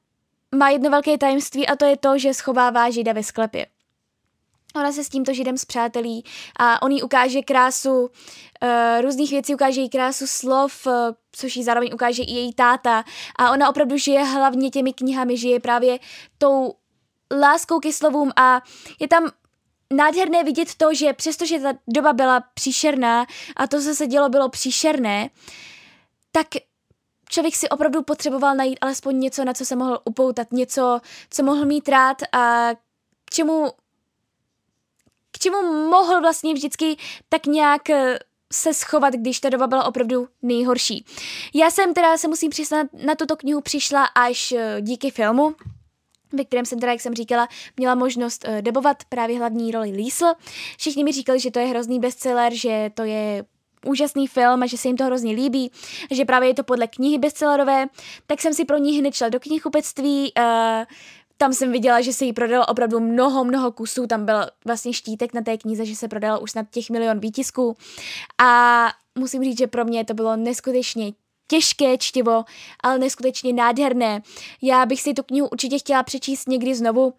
[0.55, 3.67] má jedno velké tajemství a to je to, že schovává žida ve sklepě.
[4.77, 6.25] Ona se s tímto židem zpřátelí
[6.59, 8.09] a on jí ukáže krásu uh,
[9.01, 10.93] různých věcí, ukáže jí krásu slov, uh,
[11.33, 13.05] což jí zároveň ukáže i její táta.
[13.39, 15.99] A ona opravdu žije hlavně těmi knihami, žije právě
[16.39, 16.75] tou
[17.41, 18.63] láskou ke slovům a
[19.01, 19.31] je tam
[19.93, 24.49] nádherné vidět to, že přestože ta doba byla příšerná a to, co se dělo, bylo
[24.49, 25.31] příšerné,
[26.33, 26.47] tak
[27.29, 31.65] člověk si opravdu potřeboval najít alespoň něco, na co se mohl upoutat, něco, co mohl
[31.67, 32.71] mít rád a
[33.25, 33.73] k čemu
[35.33, 36.97] k čemu mohl vlastně vždycky
[37.29, 38.19] tak nějak eh,
[38.53, 41.05] se schovat, když ta doba byla opravdu nejhorší.
[41.55, 45.55] Já jsem teda se musím přiznat, na tuto knihu přišla až eh, díky filmu,
[46.33, 50.27] ve kterém jsem teda, jak jsem říkala, měla možnost uh, debovat právě hlavní roli Liesl.
[50.79, 53.45] Všichni mi říkali, že to je hrozný bestseller, že to je
[53.87, 55.71] úžasný film a že se jim to hrozně líbí,
[56.11, 57.87] že právě je to podle knihy bestsellerové,
[58.27, 60.85] tak jsem si pro ní hned šla do knihkupectví, uh,
[61.37, 65.35] tam jsem viděla, že se jí prodalo opravdu mnoho, mnoho kusů, tam byl vlastně štítek
[65.35, 67.77] na té knize, že se prodalo už snad těch milion výtisků.
[68.43, 68.87] A
[69.19, 71.13] musím říct, že pro mě to bylo neskutečně
[71.49, 72.45] těžké čtivo,
[72.83, 74.23] ale neskutečně nádherné.
[74.63, 77.07] Já bych si tu knihu určitě chtěla přečíst někdy znovu.
[77.07, 77.13] Uh,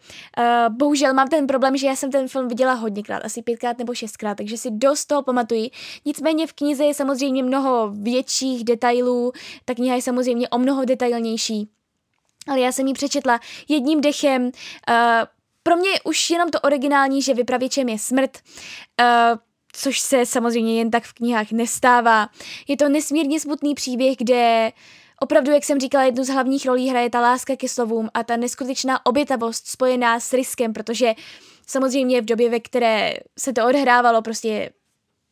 [0.76, 4.36] bohužel mám ten problém, že já jsem ten film viděla hodněkrát, asi pětkrát nebo šestkrát,
[4.36, 5.70] takže si dost toho pamatuji.
[6.06, 9.32] Nicméně v knize je samozřejmě mnoho větších detailů,
[9.66, 11.70] ta kniha je samozřejmě o mnoho detailnější.
[12.48, 14.44] Ale já jsem ji přečetla jedním dechem.
[14.44, 14.52] Uh,
[15.64, 18.38] pro mě už jenom to originální, že vypravěčem je smrt.
[19.02, 19.38] Uh,
[19.82, 22.30] což se samozřejmě jen tak v knihách nestává.
[22.68, 24.72] Je to nesmírně smutný příběh, kde
[25.22, 28.38] opravdu, jak jsem říkala, jednu z hlavních rolí hraje ta láska ke slovům a ta
[28.38, 31.14] neskutečná obětavost spojená s riskem, protože
[31.68, 34.70] samozřejmě v době, ve které se to odhrávalo, prostě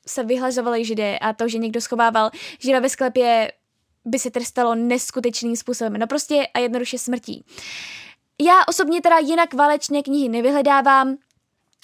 [0.08, 3.52] se vyhlažovali židé a to, že někdo schovával žida ve sklepě,
[4.06, 5.94] by se trestalo neskutečným způsobem.
[5.94, 7.46] No prostě a jednoduše smrtí.
[8.42, 11.18] Já osobně teda jinak válečné knihy nevyhledávám,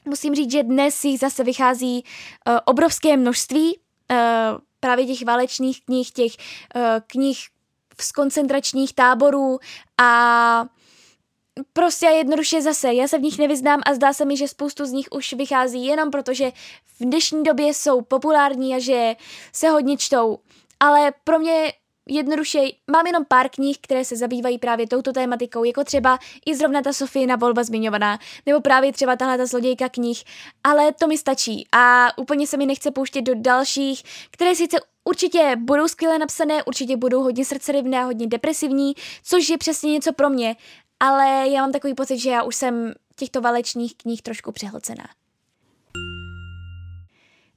[0.06, 4.18] Musím říct, že dnes jich zase vychází uh, obrovské množství uh,
[4.80, 6.32] právě těch válečných knih, těch
[6.76, 7.38] uh, knih
[8.02, 9.60] z koncentračních táborů
[10.02, 10.66] a
[11.74, 14.92] prostě jednoduše zase, já se v nich nevyznám a zdá se mi, že spoustu z
[14.92, 16.52] nich už vychází jenom protože
[17.00, 19.16] v dnešní době jsou populární a že
[19.54, 20.40] se hodně čtou.
[20.80, 21.74] Ale pro mě
[22.10, 22.60] jednoduše
[22.92, 26.94] mám jenom pár knih, které se zabývají právě touto tématikou, jako třeba i zrovna ta
[26.94, 30.24] Sofína volba zmiňovaná, nebo právě třeba tahle ta zlodějka knih,
[30.64, 35.56] ale to mi stačí a úplně se mi nechce pouštět do dalších, které sice určitě
[35.58, 40.30] budou skvěle napsané, určitě budou hodně srdcerivné a hodně depresivní, což je přesně něco pro
[40.30, 40.56] mě,
[41.00, 45.06] ale já mám takový pocit, že já už jsem těchto valečných knih trošku přehlcená.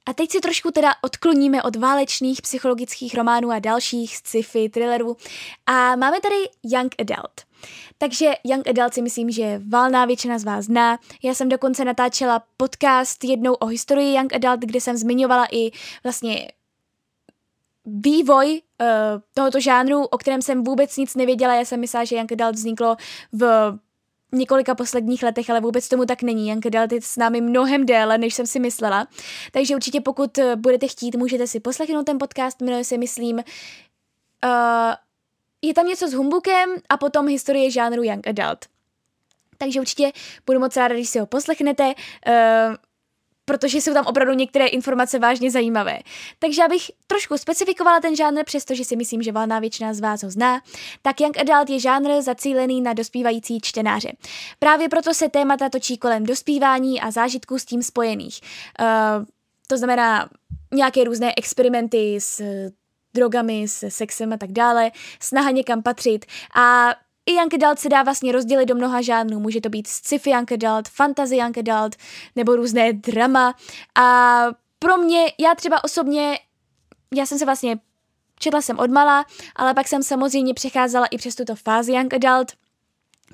[0.07, 5.17] A teď si trošku teda odkloníme od válečných psychologických románů a dalších sci-fi, thrillerů.
[5.65, 7.31] A máme tady Young Adult.
[7.97, 10.99] Takže Young Adult si myslím, že valná většina z vás zná.
[11.23, 15.71] Já jsem dokonce natáčela podcast jednou o historii Young Adult, kde jsem zmiňovala i
[16.03, 16.51] vlastně
[17.85, 18.87] vývoj uh,
[19.33, 21.55] tohoto žánru, o kterém jsem vůbec nic nevěděla.
[21.55, 22.95] Já jsem myslela, že Young Adult vzniklo
[23.31, 23.73] v
[24.31, 26.47] několika posledních letech, ale vůbec tomu tak není.
[26.47, 29.07] Janka Dalt je s námi mnohem déle, než jsem si myslela.
[29.51, 34.93] Takže určitě pokud eh, budete chtít, můžete si poslechnout ten podcast, jmenuje se, myslím, uh,
[35.61, 38.65] je tam něco s humbukem a potom historie žánru Young Adult.
[39.57, 40.11] Takže určitě
[40.45, 41.83] budu moc ráda, když si ho poslechnete.
[41.83, 42.75] Uh,
[43.47, 45.99] protože jsou tam opravdu některé informace vážně zajímavé.
[46.39, 50.29] Takže abych trošku specifikovala ten žánr, přestože si myslím, že valná většina z vás ho
[50.29, 50.61] zná,
[51.01, 54.11] tak Young Adult je žánr zacílený na dospívající čtenáře.
[54.59, 58.39] Právě proto se témata točí kolem dospívání a zážitků s tím spojených.
[58.79, 59.25] Uh,
[59.67, 60.29] to znamená
[60.73, 62.41] nějaké různé experimenty s
[63.13, 66.95] drogami, s sexem a tak dále, snaha někam patřit a
[67.27, 69.39] i Young Adult se dá vlastně rozdělit do mnoha žánrů.
[69.39, 71.95] Může to být sci-fi Young Adult, fantasy Young Adult,
[72.35, 73.55] nebo různé drama.
[73.95, 74.45] A
[74.79, 76.39] pro mě, já třeba osobně,
[77.15, 77.79] já jsem se vlastně
[78.39, 82.51] četla jsem odmala, ale pak jsem samozřejmě přecházela i přes tuto fázi Young Adult,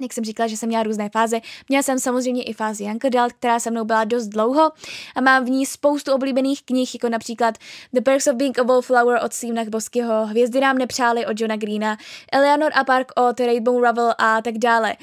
[0.02, 1.40] jak jsem říkala, že jsem měla různé fáze.
[1.70, 4.72] Měla jsem samozřejmě i fázi Young Adult, která se mnou byla dost dlouho
[5.16, 7.58] a mám v ní spoustu oblíbených knih, jako například
[7.94, 11.98] The Perks of Being a Wallflower od Stevena Boskyho, Hvězdy nám nepřáli od Johna Greena,
[12.32, 14.96] Eleanor a Park od Rainbow Rubble a tak dále.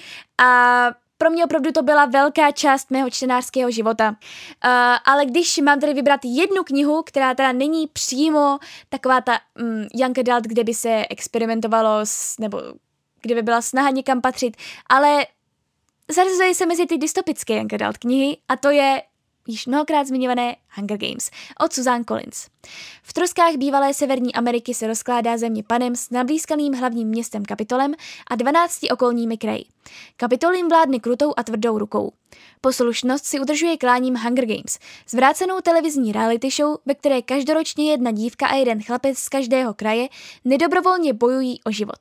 [0.43, 4.09] A pro mě opravdu to byla velká část mého čtenářského života.
[4.11, 4.71] Uh,
[5.05, 10.19] ale když mám tady vybrat jednu knihu, která teda není přímo taková ta um, Young
[10.19, 12.63] Adult, kde by se experimentovalo s, nebo
[13.23, 14.57] kdyby byla snaha někam patřit,
[14.89, 15.27] ale
[16.11, 19.03] zařazuje se mezi ty dystopické Young Adult knihy a to je
[19.47, 21.31] již mnohokrát zmiňované Hunger Games
[21.65, 22.47] od Suzanne Collins.
[23.03, 27.95] V troskách bývalé Severní Ameriky se rozkládá země Panem s nablízkaným hlavním městem Kapitolem
[28.31, 29.65] a 12 okolními kraji.
[30.17, 32.13] Kapitol jim vládne krutou a tvrdou rukou.
[32.61, 38.47] Poslušnost si udržuje kláním Hunger Games, zvrácenou televizní reality show, ve které každoročně jedna dívka
[38.47, 40.09] a jeden chlapec z každého kraje
[40.45, 41.99] nedobrovolně bojují o život.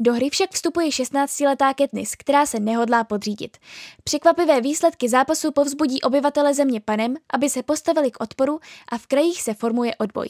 [0.00, 3.56] Do hry však vstupuje 16-letá Katniss, která se nehodlá podřídit.
[4.04, 9.42] Překvapivé výsledky zápasu povzbudí obyvatele země panem, aby se postavili k odporu a v krajích
[9.42, 10.28] se formuje odboj.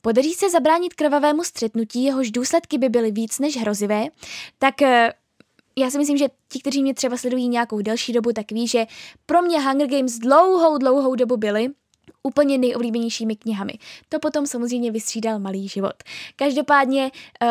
[0.00, 4.04] Podaří se zabránit krvavému střetnutí, jehož důsledky by byly víc než hrozivé,
[4.58, 5.12] tak eh,
[5.78, 8.86] já si myslím, že ti, kteří mě třeba sledují nějakou delší dobu, tak ví, že
[9.26, 11.68] pro mě Hunger Games dlouhou, dlouhou dobu byly
[12.22, 13.72] úplně nejoblíbenějšími knihami.
[14.08, 15.94] To potom samozřejmě vystřídal malý život.
[16.36, 17.10] Každopádně
[17.42, 17.48] uh,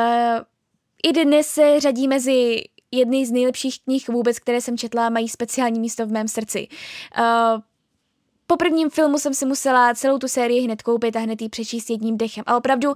[1.03, 5.79] i dnes se řadí mezi jedny z nejlepších knih vůbec, které jsem četla, mají speciální
[5.79, 6.67] místo v mém srdci.
[7.19, 7.61] Uh,
[8.47, 11.89] po prvním filmu jsem si musela celou tu sérii hned koupit a hned ji přečíst
[11.89, 12.43] jedním dechem.
[12.47, 12.93] A opravdu,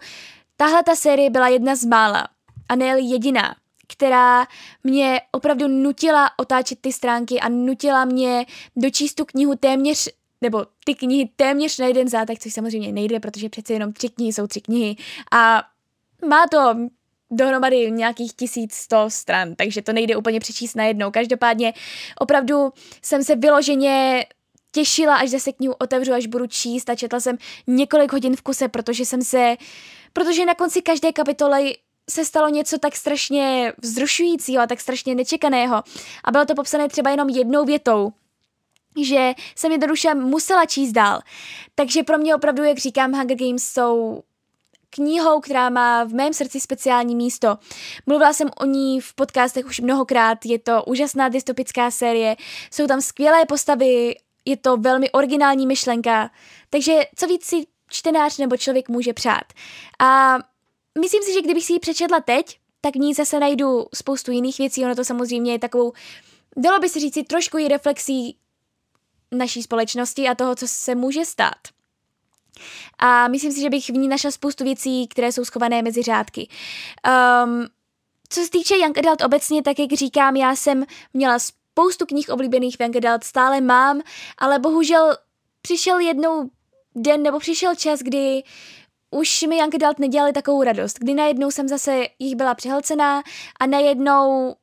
[0.57, 2.27] tahle ta série byla jedna z mála,
[2.69, 3.55] a ne jediná,
[3.87, 4.47] která
[4.83, 10.09] mě opravdu nutila otáčet ty stránky a nutila mě dočíst tu knihu téměř
[10.41, 14.33] nebo ty knihy téměř na jeden zátek, což samozřejmě nejde, protože přece jenom tři knihy
[14.33, 14.95] jsou tři knihy
[15.31, 15.63] a
[16.27, 16.75] má to
[17.31, 21.11] dohromady nějakých 1100 stran, takže to nejde úplně přečíst najednou.
[21.11, 21.73] Každopádně
[22.19, 24.25] opravdu jsem se vyloženě
[24.71, 28.67] těšila, až zase knihu otevřu, až budu číst a četla jsem několik hodin v kuse,
[28.67, 29.55] protože jsem se,
[30.13, 31.77] protože na konci každé kapitoly
[32.09, 35.83] se stalo něco tak strašně vzrušujícího a tak strašně nečekaného
[36.23, 38.13] a bylo to popsané třeba jenom jednou větou,
[39.03, 41.19] že jsem jednoduše musela číst dál.
[41.75, 44.23] Takže pro mě opravdu, jak říkám, Hunger Games jsou
[44.89, 47.57] knihou, která má v mém srdci speciální místo.
[48.05, 52.35] Mluvila jsem o ní v podcastech už mnohokrát, je to úžasná dystopická série,
[52.71, 54.15] jsou tam skvělé postavy,
[54.47, 56.31] je to velmi originální myšlenka,
[56.69, 59.43] takže co víc si čtenář nebo člověk může přát.
[59.99, 60.37] A
[60.99, 64.57] myslím si, že kdybych si ji přečetla teď, tak v ní zase najdu spoustu jiných
[64.57, 65.93] věcí, ono to samozřejmě je takovou,
[66.57, 68.37] dalo by se říct, trošku i reflexí
[69.31, 71.61] naší společnosti a toho, co se může stát.
[72.99, 76.49] A myslím si, že bych v ní našla spoustu věcí, které jsou schované mezi řádky.
[77.45, 77.67] Um,
[78.29, 81.39] co se týče Young Adult obecně, tak jak říkám, já jsem měla
[81.77, 84.01] spoustu knih oblíbených Adult, stále mám,
[84.37, 85.17] ale bohužel
[85.61, 86.49] přišel jednou
[86.95, 88.43] den, nebo přišel čas, kdy
[89.11, 93.23] už mi Young Adult nedělali takovou radost, kdy najednou jsem zase jich byla přehlcená
[93.59, 94.55] a najednou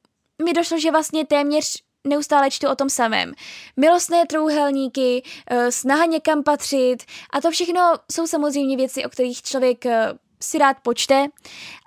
[0.45, 3.33] mi došlo, že vlastně téměř neustále čtu o tom samém.
[3.77, 6.97] Milostné trouhelníky, eh, snaha někam patřit
[7.31, 7.81] a to všechno
[8.13, 10.13] jsou samozřejmě věci, o kterých člověk eh,
[10.45, 11.27] si rád počte,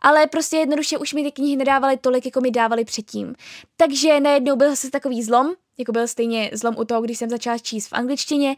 [0.01, 3.35] ale prostě jednoduše už mi ty knihy nedávaly tolik, jako mi dávali předtím.
[3.77, 7.57] Takže najednou byl zase takový zlom, jako byl stejně zlom u toho, když jsem začala
[7.57, 8.55] číst v angličtině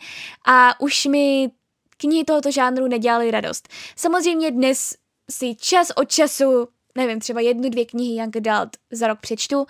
[0.47, 1.51] a už mi
[1.97, 3.69] knihy tohoto žánru nedělaly radost.
[3.95, 4.95] Samozřejmě dnes
[5.31, 9.65] si čas od času, nevím, třeba jednu, dvě knihy Young Adult za rok přečtu,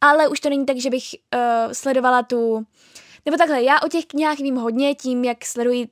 [0.00, 2.66] ale už to není tak, že bych uh, sledovala tu...
[3.24, 5.88] Nebo takhle, já o těch knihách vím hodně tím, jak sleduji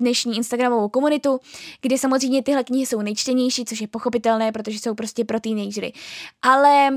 [0.00, 1.40] dnešní Instagramovou komunitu,
[1.80, 5.92] kde samozřejmě tyhle knihy jsou nejčtenější, což je pochopitelné, protože jsou prostě pro teenagery.
[6.42, 6.90] Ale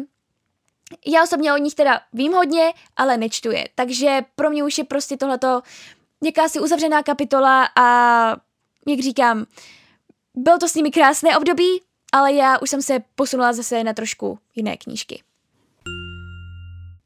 [1.08, 3.68] já osobně o nich teda vím hodně, ale nečtu je.
[3.76, 5.62] Takže pro mě už je prostě tohleto
[6.24, 7.86] jakási uzavřená kapitola a
[8.88, 9.46] jak říkám,
[10.36, 14.40] bylo to s nimi krásné období, ale já už jsem se posunula zase na trošku
[14.56, 15.24] jiné knížky.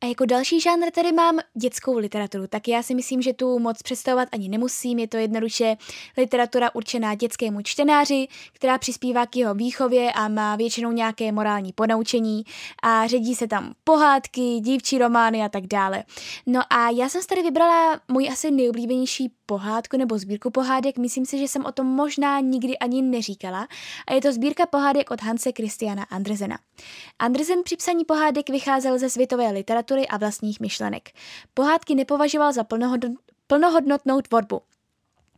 [0.02, 3.82] A jako další žánr tady mám dětskou literaturu, tak já si myslím, že tu moc
[3.84, 5.78] představovat ani nemusím, je to jednoduše
[6.18, 12.44] literatura určená dětskému čtenáři, která přispívá k jeho výchově a má většinou nějaké morální ponaučení
[12.84, 16.04] a ředí se tam pohádky, dívčí romány a tak dále.
[16.46, 21.38] No a já jsem tady vybrala můj asi nejoblíbenější pohádku nebo sbírku pohádek, myslím si,
[21.38, 23.68] že jsem o tom možná nikdy ani neříkala
[24.08, 26.60] a je to sbírka pohádek od Hanse Christiana Andresena.
[27.20, 31.10] Andresen při psaní pohádek vycházel ze světové literatury a vlastních myšlenek.
[31.54, 32.66] Pohádky nepovažoval za
[33.48, 34.62] plnohodnotnou tvorbu.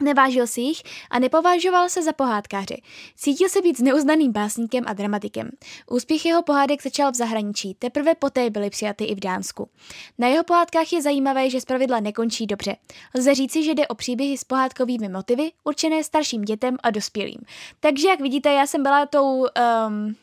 [0.03, 2.77] Nevážil si jich a nepovažoval se za pohádkáře.
[3.15, 5.49] Cítil se být zneuznaným básníkem a dramatikem.
[5.91, 9.69] Úspěch jeho pohádek začal v zahraničí, teprve poté byly přijaty i v Dánsku.
[10.17, 12.75] Na jeho pohádkách je zajímavé, že zpravidla nekončí dobře.
[13.15, 17.39] Lze říci, že jde o příběhy s pohádkovými motivy, určené starším dětem a dospělým.
[17.79, 19.45] Takže, jak vidíte, já jsem byla tou...
[19.87, 20.15] Um,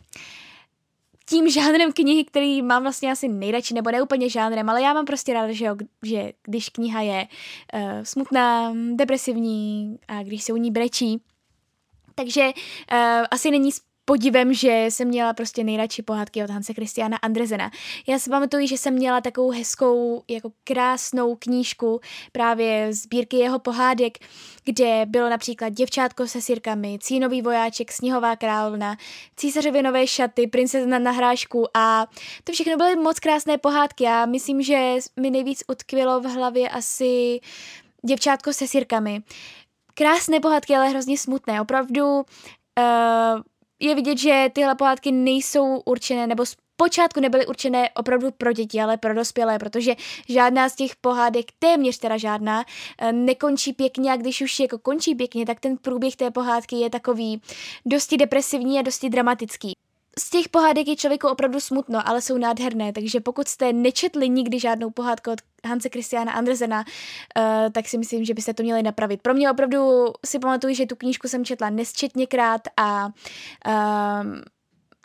[1.28, 5.04] tím žánrem knihy, který mám vlastně asi nejradši, nebo ne úplně žánrem, ale já mám
[5.04, 5.68] prostě ráda, že,
[6.02, 7.28] že když kniha je
[7.74, 11.22] uh, smutná, depresivní a když se u ní brečí,
[12.14, 13.70] takže uh, asi není
[14.08, 17.70] podivem, že jsem měla prostě nejradši pohádky od Hanse Christiana Andrezena.
[18.08, 22.00] Já si pamatuju, že jsem měla takovou hezkou, jako krásnou knížku
[22.32, 24.18] právě sbírky jeho pohádek,
[24.64, 28.96] kde bylo například Děvčátko se sírkami, Cínový vojáček, Sněhová královna,
[29.36, 32.06] Císařově nové šaty, Princezna na hrášku a
[32.44, 34.04] to všechno byly moc krásné pohádky.
[34.04, 37.40] Já myslím, že mi nejvíc utkvělo v hlavě asi
[38.06, 39.22] Děvčátko se sírkami.
[39.94, 41.60] Krásné pohádky, ale hrozně smutné.
[41.60, 42.24] Opravdu uh,
[43.80, 46.44] je vidět, že tyhle pohádky nejsou určené, nebo
[46.76, 49.94] počátku nebyly určené opravdu pro děti, ale pro dospělé, protože
[50.28, 52.64] žádná z těch pohádek, téměř teda žádná,
[52.98, 56.90] eh, nekončí pěkně a když už jako končí pěkně, tak ten průběh té pohádky je
[56.90, 57.42] takový
[57.86, 59.75] dosti depresivní a dosti dramatický
[60.18, 64.60] z těch pohádek je člověku opravdu smutno, ale jsou nádherné, takže pokud jste nečetli nikdy
[64.60, 69.22] žádnou pohádku od Hanse Christiana Andersena, uh, tak si myslím, že byste to měli napravit.
[69.22, 73.12] Pro mě opravdu si pamatuju, že tu knížku jsem četla nesčetněkrát a uh,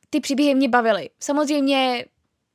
[0.10, 1.10] ty příběhy mě bavily.
[1.20, 2.06] Samozřejmě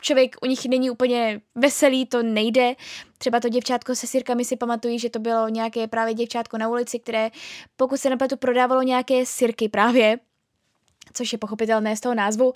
[0.02, 2.74] člověk u nich není úplně veselý, to nejde.
[3.18, 6.98] Třeba to děvčátko se sírkami si pamatují, že to bylo nějaké právě děvčátko na ulici,
[6.98, 7.30] které
[7.76, 10.18] pokud se nepletu prodávalo nějaké sirky právě,
[11.12, 12.52] což je pochopitelné z toho názvu, uh,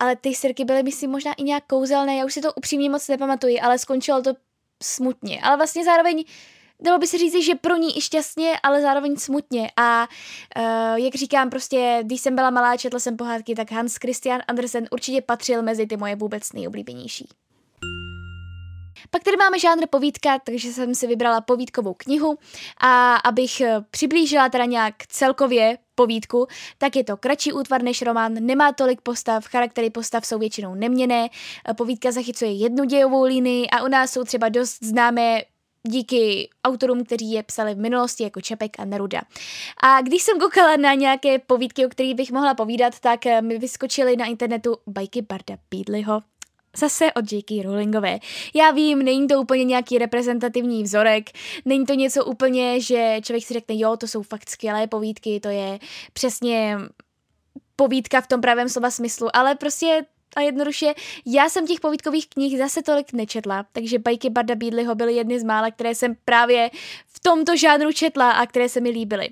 [0.00, 3.08] ale ty sirky byly, myslím, možná i nějak kouzelné, já už si to upřímně moc
[3.08, 4.32] nepamatuji, ale skončilo to
[4.82, 5.40] smutně.
[5.40, 6.24] Ale vlastně zároveň
[6.80, 9.70] dalo by se říct, že pro ní i šťastně, ale zároveň smutně.
[9.76, 10.08] A
[10.56, 14.88] uh, jak říkám, prostě, když jsem byla malá, četla jsem pohádky, tak Hans Christian Andersen
[14.90, 17.28] určitě patřil mezi ty moje vůbec nejoblíbenější.
[19.10, 22.38] Pak tady máme žánr povídka, takže jsem si vybrala povídkovou knihu
[22.80, 26.46] a abych eh, přiblížila teda nějak celkově povídku,
[26.78, 31.28] tak je to kratší útvar než román, nemá tolik postav, charaktery postav jsou většinou neměné,
[31.68, 35.42] eh, povídka zachycuje jednu dějovou linii a u nás jsou třeba dost známé
[35.82, 39.20] díky autorům, kteří je psali v minulosti, jako Čepek a Neruda.
[39.82, 43.58] A když jsem koukala na nějaké povídky, o kterých bych mohla povídat, tak eh, mi
[43.58, 46.22] vyskočily na internetu bajky Barda Pídliho,
[46.78, 47.62] Zase od J.K.
[47.64, 48.18] Rowlingové.
[48.54, 51.30] Já vím, není to úplně nějaký reprezentativní vzorek,
[51.64, 55.48] není to něco úplně, že člověk si řekne, jo, to jsou fakt skvělé povídky, to
[55.48, 55.78] je
[56.12, 56.78] přesně
[57.76, 60.02] povídka v tom pravém slova smyslu, ale prostě
[60.36, 60.94] a jednoduše,
[61.26, 65.44] já jsem těch povídkových knih zase tolik nečetla, takže bajky Barda Bídliho byly jedny z
[65.44, 66.70] mála, které jsem právě
[67.06, 69.28] v tomto žánru četla a které se mi líbily.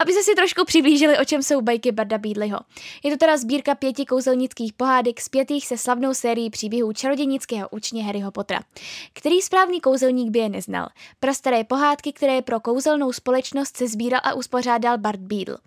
[0.00, 2.58] Aby se si trošku přiblížili, o čem jsou bajky Barda Bídliho.
[3.04, 8.30] Je to teda sbírka pěti kouzelnických pohádek zpětých se slavnou sérií příběhů čarodějnického učně Harryho
[8.30, 8.60] Pottera.
[9.12, 10.88] Který správný kouzelník by je neznal?
[11.20, 15.58] Prastaré pohádky, které pro kouzelnou společnost se sbíral a uspořádal Bart Beadle.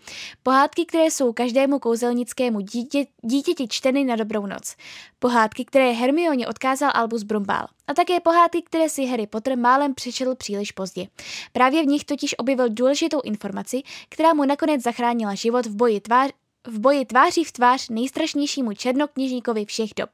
[0.43, 4.70] Pohádky, které jsou každému kouzelnickému dítě, dítěti čteny na dobrou noc.
[5.19, 7.67] Pohádky, které Hermioně odkázal Albus Brumbál.
[7.88, 11.07] A také pohádky, které si Harry Potter málem přečetl příliš pozdě.
[11.51, 16.32] Právě v nich totiž objevil důležitou informaci, která mu nakonec zachránila život v boji tvář,
[16.67, 20.09] v boji tváří v tvář nejstrašnějšímu černokněžníkovi všech dob,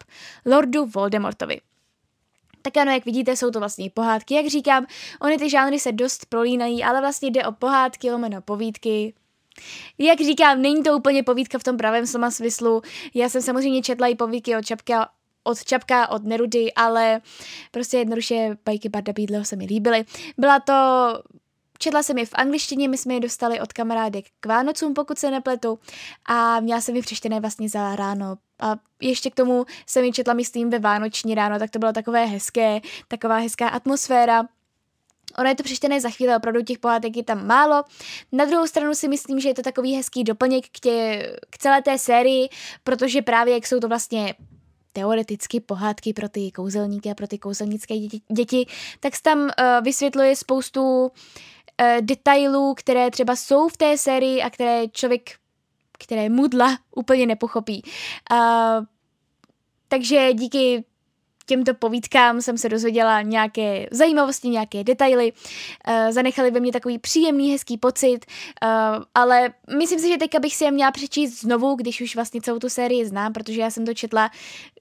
[0.46, 1.62] Lordu Voldemortovi.
[2.62, 4.86] Tak ano, jak vidíte, jsou to vlastně pohádky, jak říkám,
[5.22, 9.14] ony ty žánry se dost prolínají, ale vlastně jde o pohádky, lomeno povídky,
[9.98, 12.82] jak říkám, není to úplně povídka v tom pravém slova smyslu.
[13.14, 15.10] Já jsem samozřejmě četla i povídky od Čapka,
[15.44, 17.22] od Čapka, od Nerudy, ale
[17.72, 20.06] prostě jednoduše bajky Barda Bídleho se mi líbily.
[20.38, 20.74] Byla to
[21.80, 25.32] Četla jsem je v angličtině, my jsme je dostali od kamarádek k Vánocům, pokud se
[25.32, 25.80] nepletu,
[26.26, 28.38] a měla jsem je přečtené vlastně za ráno.
[28.60, 32.26] A ještě k tomu jsem ji četla, myslím, ve Vánoční ráno, tak to bylo takové
[32.26, 34.44] hezké, taková hezká atmosféra.
[35.40, 37.84] Ono je to přečtené za chvíli, opravdu těch pohádek je tam málo.
[38.32, 41.82] Na druhou stranu si myslím, že je to takový hezký doplněk k, tě, k celé
[41.82, 42.50] té sérii,
[42.84, 44.36] protože právě jak jsou to vlastně
[44.94, 48.66] teoreticky pohádky pro ty kouzelníky a pro ty kouzelnické děti, děti
[49.00, 49.50] tak se tam uh,
[49.82, 51.10] vysvětluje spoustu uh,
[52.02, 55.30] detailů, které třeba jsou v té sérii a které člověk,
[56.00, 57.84] které mudla úplně nepochopí.
[58.32, 58.86] Uh,
[59.88, 60.84] takže díky
[61.48, 67.52] těmto povídkám jsem se dozvěděla nějaké zajímavosti, nějaké detaily, uh, zanechali ve mně takový příjemný,
[67.52, 68.20] hezký pocit,
[68.64, 68.70] uh,
[69.16, 72.60] ale myslím si, že teďka bych si je měla přečíst znovu, když už vlastně celou
[72.60, 74.32] tu sérii znám, protože já jsem to četla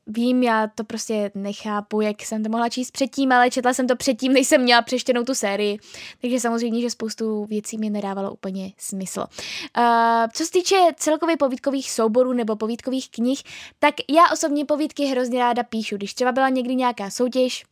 [0.06, 3.96] Vím, já to prostě nechápu, jak jsem to mohla číst předtím, ale četla jsem to
[3.96, 5.78] předtím, než jsem měla přeštěnou tu sérii,
[6.20, 9.20] takže samozřejmě, že spoustu věcí mi nedávalo úplně smysl.
[9.20, 9.84] Uh,
[10.32, 13.42] co se týče celkově povídkových souborů nebo povídkových knih,
[13.78, 15.96] tak já osobně povídky hrozně ráda píšu.
[15.96, 17.64] Když třeba byla někdy nějaká soutěž,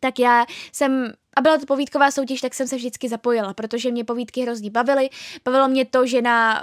[0.00, 4.04] tak já jsem a byla to povídková soutěž, tak jsem se vždycky zapojila, protože mě
[4.04, 5.10] povídky hrozně bavily.
[5.44, 6.62] Bavilo mě to, že na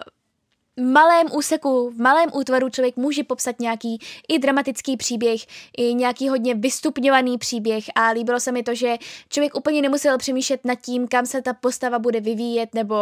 [0.81, 5.41] malém úseku, v malém útvaru člověk může popsat nějaký i dramatický příběh,
[5.77, 8.95] i nějaký hodně vystupňovaný příběh a líbilo se mi to, že
[9.29, 12.95] člověk úplně nemusel přemýšlet nad tím, kam se ta postava bude vyvíjet nebo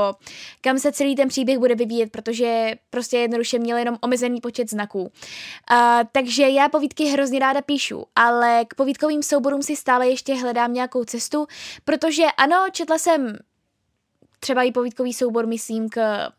[0.61, 5.01] kam se celý ten příběh bude vyvíjet, protože prostě jednoduše měl jenom omezený počet znaků.
[5.01, 5.07] Uh,
[6.11, 11.03] takže já povídky hrozně ráda píšu, ale k povídkovým souborům si stále ještě hledám nějakou
[11.03, 11.47] cestu,
[11.85, 13.37] protože ano, četla jsem
[14.39, 16.29] třeba i povídkový soubor, myslím, k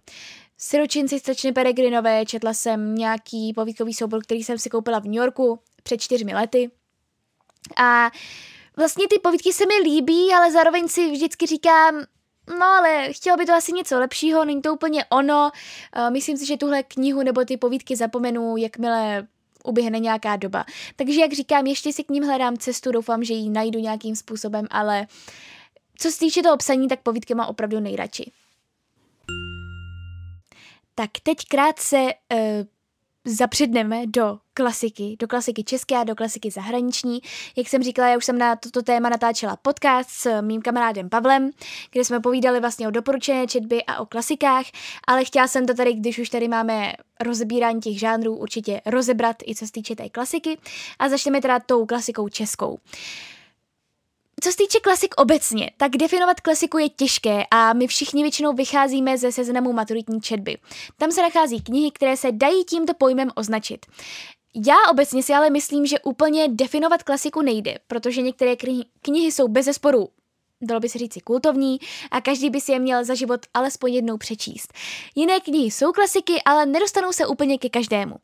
[0.62, 5.60] Siročinci slečny Peregrinové, četla jsem nějaký povídkový soubor, který jsem si koupila v New Yorku
[5.82, 6.70] před čtyřmi lety.
[7.76, 8.10] A
[8.76, 11.94] vlastně ty povídky se mi líbí, ale zároveň si vždycky říkám,
[12.58, 15.50] no ale chtělo by to asi něco lepšího, není to úplně ono.
[16.10, 19.26] Myslím si, že tuhle knihu nebo ty povídky zapomenu, jakmile
[19.64, 20.64] uběhne nějaká doba.
[20.96, 24.66] Takže jak říkám, ještě si k ním hledám cestu, doufám, že ji najdu nějakým způsobem,
[24.70, 25.06] ale
[25.98, 28.32] co se týče toho psaní, tak povídky mám opravdu nejradši.
[31.00, 32.38] Tak teď krátce uh,
[33.24, 37.20] zapředneme do klasiky, do klasiky české a do klasiky zahraniční.
[37.56, 41.50] Jak jsem říkala, já už jsem na toto téma natáčela podcast s mým kamarádem Pavlem,
[41.90, 44.64] kde jsme povídali vlastně o doporučené četby a o klasikách,
[45.06, 49.54] ale chtěla jsem to tady, když už tady máme rozebírání těch žánrů, určitě rozebrat i
[49.54, 50.58] co se týče té klasiky
[50.98, 52.70] a začneme teda tou klasikou českou.
[52.70, 52.78] Uh,
[54.42, 59.18] co se týče klasik obecně, tak definovat klasiku je těžké a my všichni většinou vycházíme
[59.18, 60.58] ze seznamu maturitní četby.
[60.96, 63.86] Tam se nachází knihy, které se dají tímto pojmem označit.
[64.66, 68.56] Já obecně si ale myslím, že úplně definovat klasiku nejde, protože některé
[69.02, 70.08] knihy jsou bez zesporu
[70.62, 71.78] dalo by se říci kultovní
[72.10, 74.72] a každý by si je měl za život alespoň jednou přečíst.
[75.14, 78.16] Jiné knihy jsou klasiky, ale nedostanou se úplně ke každému.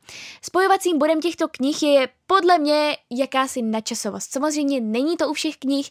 [0.43, 4.33] Spojovacím bodem těchto knih je podle mě jakási načasovost.
[4.33, 5.91] Samozřejmě není to u všech knih,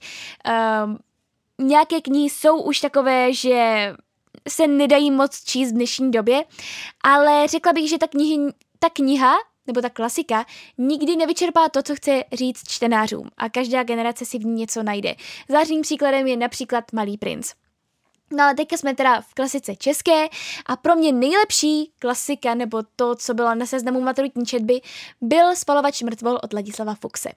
[0.86, 0.98] um,
[1.68, 3.94] nějaké knihy jsou už takové, že
[4.50, 6.44] se nedají moc číst v dnešní době,
[7.04, 8.38] ale řekla bych, že ta, knihy,
[8.80, 9.36] ta kniha
[9.68, 10.46] nebo ta klasika,
[10.78, 15.16] nikdy nevyčerpá to, co chce říct čtenářům a každá generace si v ní něco najde.
[15.50, 17.54] Zářným příkladem je například Malý princ.
[18.32, 20.28] No ale teďka jsme teda v klasice české
[20.66, 24.82] a pro mě nejlepší klasika, nebo to, co bylo na seznamu maturitní četby,
[25.22, 27.30] byl Spalovač mrtvol od Ladislava Fuxe.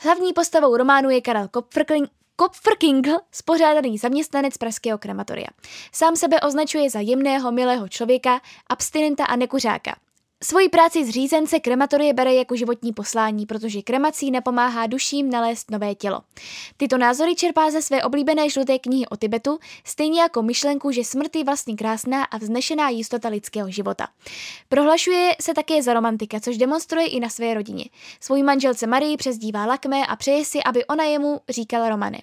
[0.00, 5.48] Hlavní postavou románu je Karel Kopfrkling, Kopfrkingl, spořádaný zaměstnanec pražského krematoria.
[5.92, 9.96] Sám sebe označuje za jemného, milého člověka, abstinenta a nekuřáka.
[10.44, 16.20] Svoji práci zřízence krematorie bere jako životní poslání, protože kremací napomáhá duším nalézt nové tělo.
[16.76, 21.36] Tyto názory čerpá ze své oblíbené žluté knihy o Tibetu, stejně jako myšlenku, že smrt
[21.36, 24.08] je vlastně krásná a vznešená jistota lidského života.
[24.68, 27.84] Prohlašuje se také za romantika, což demonstruje i na své rodině.
[28.20, 32.18] Svojí manželce Marii přezdívá Lakme a přeje si, aby ona jemu říkala Romane.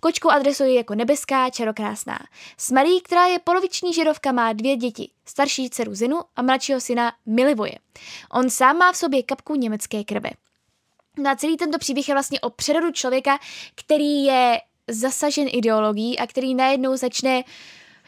[0.00, 2.18] Kočku adresuje jako nebeská, čarokrásná.
[2.58, 7.12] S Marí, která je poloviční žirovka, má dvě děti, starší dceru Zinu a mladšího syna
[7.26, 7.74] Milivoje.
[8.32, 10.30] On sám má v sobě kapku německé krve.
[11.18, 13.38] No a celý tento příběh je vlastně o přerodu člověka,
[13.74, 17.42] který je zasažen ideologií a který najednou začne,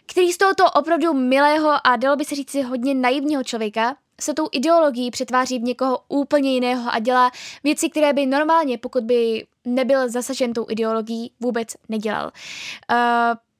[0.06, 4.48] který z tohoto opravdu milého a dalo by se říci hodně naivního člověka se tou
[4.52, 7.30] ideologií přetváří v někoho úplně jiného a dělá
[7.64, 12.30] věci, které by normálně, pokud by nebyl zasažen tou ideologií, vůbec nedělal.
[12.92, 12.98] Uh,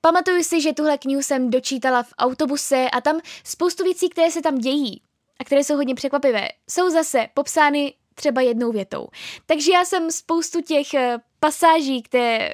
[0.01, 4.43] Pamatuju si, že tuhle knihu jsem dočítala v autobuse a tam spoustu věcí, které se
[4.43, 5.03] tam dějí
[5.41, 9.09] a které jsou hodně překvapivé, jsou zase popsány třeba jednou větou.
[9.47, 12.53] Takže já jsem spoustu těch eh, pasáží, které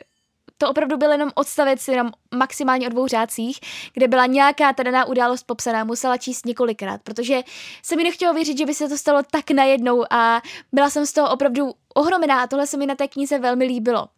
[0.58, 3.60] to opravdu byl jenom odstavec jenom maximálně o dvou řádcích,
[3.94, 7.42] kde byla nějaká ta daná událost popsaná, musela číst několikrát, protože
[7.82, 10.42] se mi nechtělo věřit, že by se to stalo tak najednou a
[10.72, 14.08] byla jsem z toho opravdu ohromená a tohle se mi na té knize velmi líbilo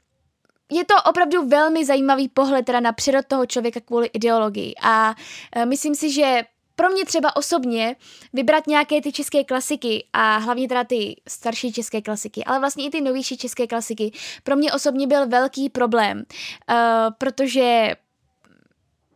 [0.73, 4.75] je to opravdu velmi zajímavý pohled teda na přírod toho člověka kvůli ideologii.
[4.83, 5.14] A
[5.57, 6.43] e, myslím si, že
[6.77, 7.97] pro mě třeba osobně
[8.33, 12.91] vybrat nějaké ty české klasiky a hlavně teda ty starší české klasiky, ale vlastně i
[12.91, 14.12] ty novější české klasiky,
[14.43, 16.77] pro mě osobně byl velký problém, uh,
[17.19, 17.95] protože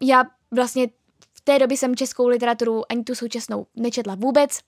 [0.03, 0.89] já vlastně
[1.37, 4.59] v té době jsem českou literaturu ani tu současnou nečetla vůbec,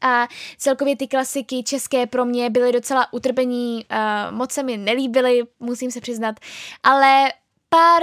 [0.00, 0.28] a
[0.58, 5.90] celkově ty klasiky české pro mě byly docela utrpení, uh, moc se mi nelíbily, musím
[5.90, 6.40] se přiznat,
[6.82, 7.32] ale
[7.68, 8.02] pár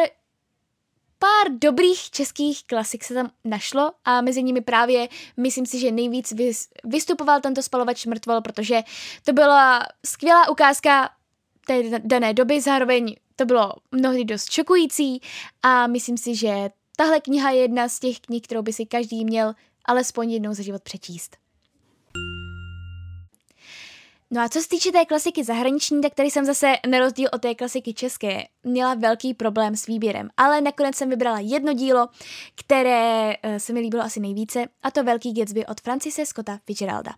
[1.19, 5.07] pár dobrých českých klasik se tam našlo a mezi nimi právě
[5.37, 6.33] myslím si, že nejvíc
[6.83, 8.81] vystupoval tento spalovač mrtvol, protože
[9.23, 11.09] to byla skvělá ukázka
[11.67, 15.21] té dané doby, zároveň to bylo mnohdy dost šokující
[15.63, 19.25] a myslím si, že tahle kniha je jedna z těch knih, kterou by si každý
[19.25, 19.53] měl
[19.85, 21.37] alespoň jednou za život přečíst.
[24.31, 27.41] No a co se týče té klasiky zahraniční, tak tady jsem zase, na rozdíl od
[27.41, 30.29] té klasiky české, měla velký problém s výběrem.
[30.37, 32.07] Ale nakonec jsem vybrala jedno dílo,
[32.55, 37.11] které uh, se mi líbilo asi nejvíce, a to Velký Gatsby od Francise Scotta Fitzgeralda.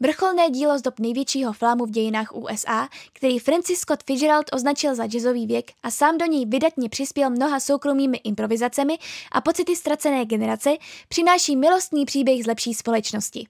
[0.00, 5.06] Vrcholné dílo z dob největšího flámu v dějinách USA, který Francis Scott Fitzgerald označil za
[5.06, 8.98] jazzový věk a sám do něj vydatně přispěl mnoha soukromými improvizacemi
[9.32, 10.70] a pocity ztracené generace,
[11.08, 13.46] přináší milostný příběh z lepší společnosti.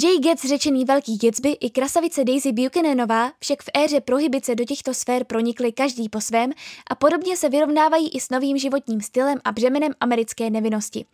[0.00, 4.94] Jay Getz řečený Velký Gatsby i krasavice Daisy Buchananová však v éře prohybice do těchto
[4.94, 6.50] sfér pronikly každý po svém
[6.90, 11.04] a podobně se vyrovnávají i s novým životním stylem a břemenem americké nevinnosti.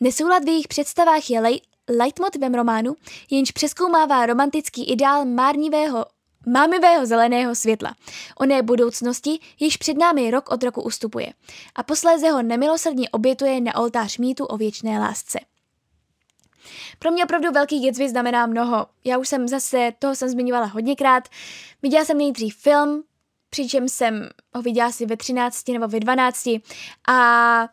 [0.00, 1.60] Nesoulad v jejich představách je lej-
[1.98, 2.94] leitmotivem románu,
[3.30, 6.06] jenž přeskoumává romantický ideál márnivého
[6.46, 7.94] mámivého zeleného světla,
[8.38, 11.32] oné budoucnosti, již před námi rok od roku ustupuje
[11.74, 15.38] a posléze ho nemilosrdně obětuje na oltář mýtu o věčné lásce.
[16.98, 18.86] Pro mě opravdu Velký Gatsby znamená mnoho.
[19.04, 21.28] Já už jsem zase, toho jsem zmiňovala hodněkrát.
[21.82, 23.02] Viděla jsem nejdřív film,
[23.50, 26.48] přičem jsem ho viděla asi ve 13 nebo ve 12
[27.08, 27.68] a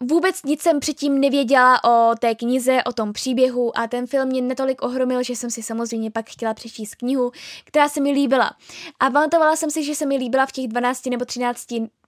[0.00, 4.42] Vůbec nic jsem předtím nevěděla o té knize, o tom příběhu a ten film mě
[4.42, 7.32] netolik ohromil, že jsem si samozřejmě pak chtěla přečíst knihu,
[7.64, 8.56] která se mi líbila.
[9.00, 11.66] A pamatovala jsem si, že se mi líbila v těch 12 nebo 13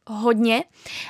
[0.08, 0.64] hodně.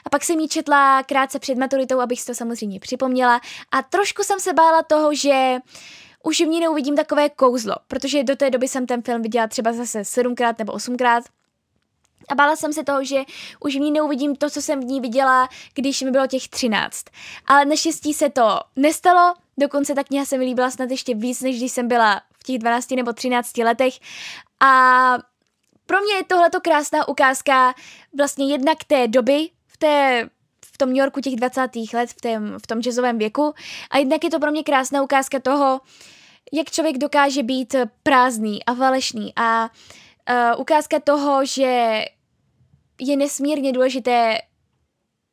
[0.04, 3.40] A pak jsem ji četla krátce před maturitou, abych si to samozřejmě připomněla.
[3.70, 5.58] A trošku jsem se bála toho, že
[6.22, 9.72] už v ní neuvidím takové kouzlo, protože do té doby jsem ten film viděla třeba
[9.72, 11.24] zase sedmkrát nebo osmkrát.
[12.28, 13.22] A bála jsem se toho, že
[13.60, 17.04] už v ní neuvidím to, co jsem v ní viděla, když mi bylo těch 13.
[17.46, 21.56] Ale naštěstí se to nestalo, dokonce ta kniha se mi líbila snad ještě víc, než
[21.56, 23.94] když jsem byla v těch 12 nebo 13 letech.
[24.60, 25.18] A
[25.88, 27.74] pro mě je tohleto krásná ukázka
[28.18, 30.28] vlastně jednak té doby, v té
[30.66, 31.60] v tom New Yorku těch 20.
[31.94, 33.54] let, v, tém, v tom jazzovém věku.
[33.90, 35.80] A jednak je to pro mě krásná ukázka toho,
[36.52, 39.32] jak člověk dokáže být prázdný a falešný.
[39.36, 39.70] A
[40.30, 42.04] uh, ukázka toho, že
[43.00, 44.38] je nesmírně důležité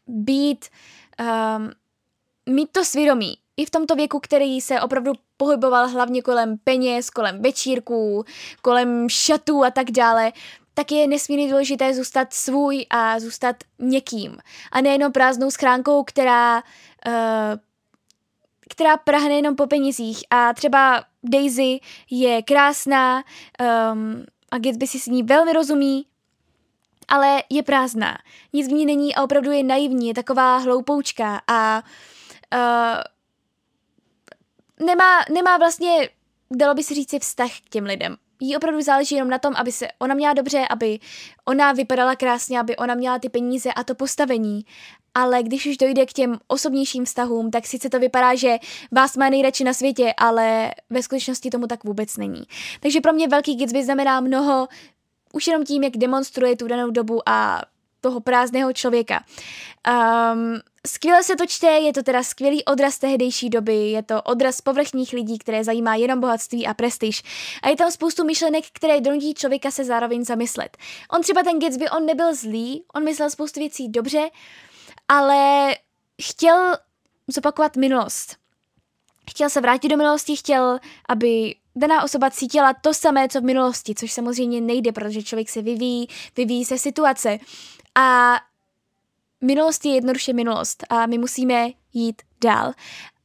[0.08, 0.66] být,
[1.20, 1.72] um,
[2.56, 3.38] mít to svědomí.
[3.58, 8.26] I v tomto věku, který se opravdu pohyboval hlavně kolem peněz, kolem večírků,
[8.62, 10.32] kolem šatů a tak dále,
[10.74, 14.38] tak je nesmírně důležité zůstat svůj a zůstat někým.
[14.72, 16.64] A nejenom prázdnou schránkou, která,
[17.08, 17.14] uh,
[18.70, 20.24] která prahne jenom po penězích.
[20.30, 21.80] A třeba Daisy
[22.10, 23.24] je krásná
[23.94, 26.06] um, a Gatsby si s ní velmi rozumí,
[27.08, 28.18] ale je prázdná.
[28.54, 31.84] Nic v ní není a opravdu je naivní, je taková hloupoučka a
[32.54, 33.15] uh,
[34.80, 36.10] nemá, nemá vlastně,
[36.52, 38.16] dalo by se říct, vztah k těm lidem.
[38.40, 41.00] Jí opravdu záleží jenom na tom, aby se ona měla dobře, aby
[41.46, 44.66] ona vypadala krásně, aby ona měla ty peníze a to postavení.
[45.14, 48.58] Ale když už dojde k těm osobnějším vztahům, tak sice to vypadá, že
[48.92, 52.44] vás má nejradši na světě, ale ve skutečnosti tomu tak vůbec není.
[52.80, 54.68] Takže pro mě velký Gatsby znamená mnoho,
[55.34, 57.62] už jenom tím, jak demonstruje tu danou dobu a
[58.02, 59.24] toho prázdného člověka.
[60.34, 64.62] Um, skvěle se to čte, je to teda skvělý odraz tehdejší doby, je to odraz
[64.62, 67.24] povrchních lidí, které zajímá jenom bohatství a prestiž.
[67.64, 70.78] A je tam spoustu myšlenek, které donutí člověka se zároveň zamyslet.
[71.12, 74.30] On třeba ten Gatsby, on nebyl zlý, on myslel spoustu věcí dobře,
[75.08, 75.72] ale
[76.22, 76.78] chtěl
[77.28, 78.36] zopakovat minulost.
[79.30, 80.80] Chtěl se vrátit do minulosti, chtěl,
[81.10, 85.62] aby daná osoba cítila to samé, co v minulosti, což samozřejmě nejde, protože člověk se
[85.62, 87.40] vyvíjí, vyvíjí se situace.
[87.96, 88.36] A
[89.42, 92.74] minulost je jednoduše minulost a my musíme jít dál.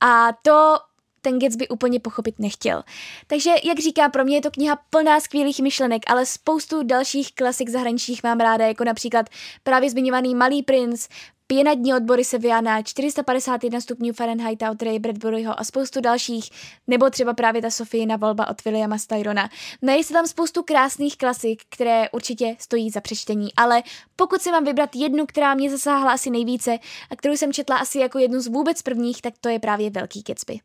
[0.00, 0.76] A to
[1.20, 2.82] ten Gatsby úplně pochopit nechtěl.
[3.26, 7.68] Takže, jak říká, pro mě je to kniha plná skvělých myšlenek, ale spoustu dalších klasik
[7.68, 9.26] zahraničních mám ráda, jako například
[9.62, 11.08] právě zmiňovaný Malý princ,
[11.50, 16.50] Pěnadní odbory se na 451 stupňů Fahrenheita od Ray Bradburyho a spoustu dalších,
[16.86, 19.48] nebo třeba právě ta Sofijina volba od Williama Styrona.
[19.82, 23.82] Najde se tam spoustu krásných klasik, které určitě stojí za přečtení, ale
[24.16, 26.78] pokud si mám vybrat jednu, která mě zasáhla asi nejvíce
[27.10, 30.22] a kterou jsem četla asi jako jednu z vůbec prvních, tak to je právě Velký
[30.22, 30.58] Gatsby.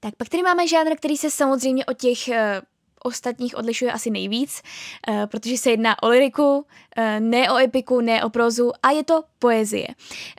[0.00, 2.34] Tak pak tady máme žánr, který se samozřejmě od těch uh,
[3.04, 4.62] ostatních odlišuje asi nejvíc,
[5.08, 6.64] uh, protože se jedná o liriku, uh,
[7.18, 9.88] ne o epiku, ne o prozu a je to poezie.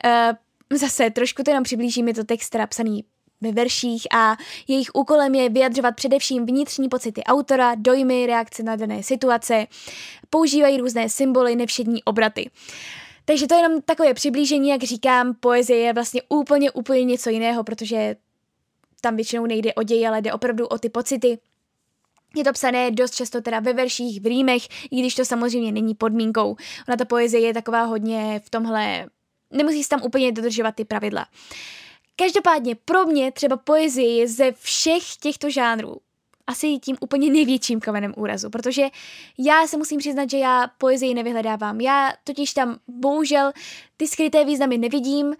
[0.04, 3.04] Uh, zase trošku to jenom přiblížím, je to text teda psaný
[3.40, 4.36] ve verších a
[4.68, 9.66] jejich úkolem je vyjadřovat především vnitřní pocity autora, dojmy, reakce na dané situace,
[10.30, 12.50] používají různé symboly, nevšední obraty.
[13.24, 17.64] Takže to je jenom takové přiblížení, jak říkám, poezie je vlastně úplně, úplně něco jiného,
[17.64, 18.16] protože
[19.00, 21.38] tam většinou nejde o děj, ale jde opravdu o ty pocity.
[22.34, 25.94] Je to psané dost často teda ve verších, v rýmech, i když to samozřejmě není
[25.94, 26.56] podmínkou.
[26.88, 29.06] Ona ta poezie je taková hodně v tomhle,
[29.50, 31.26] nemusí se tam úplně dodržovat ty pravidla.
[32.16, 35.96] Každopádně pro mě třeba poezie je ze všech těchto žánrů
[36.46, 38.86] asi tím úplně největším kamenem úrazu, protože
[39.38, 41.80] já se musím přiznat, že já poezii nevyhledávám.
[41.80, 43.52] Já totiž tam bohužel
[43.96, 45.36] ty skryté významy nevidím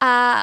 [0.00, 0.42] a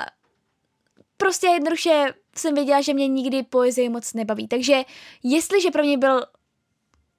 [1.18, 4.47] prostě jednoduše jsem věděla, že mě nikdy poezie moc nebaví.
[4.47, 4.84] Takže
[5.23, 6.25] jestliže pro mě byl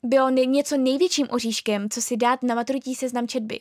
[0.03, 3.61] bylo něco největším oříškem, co si dát na maturitní seznam četby,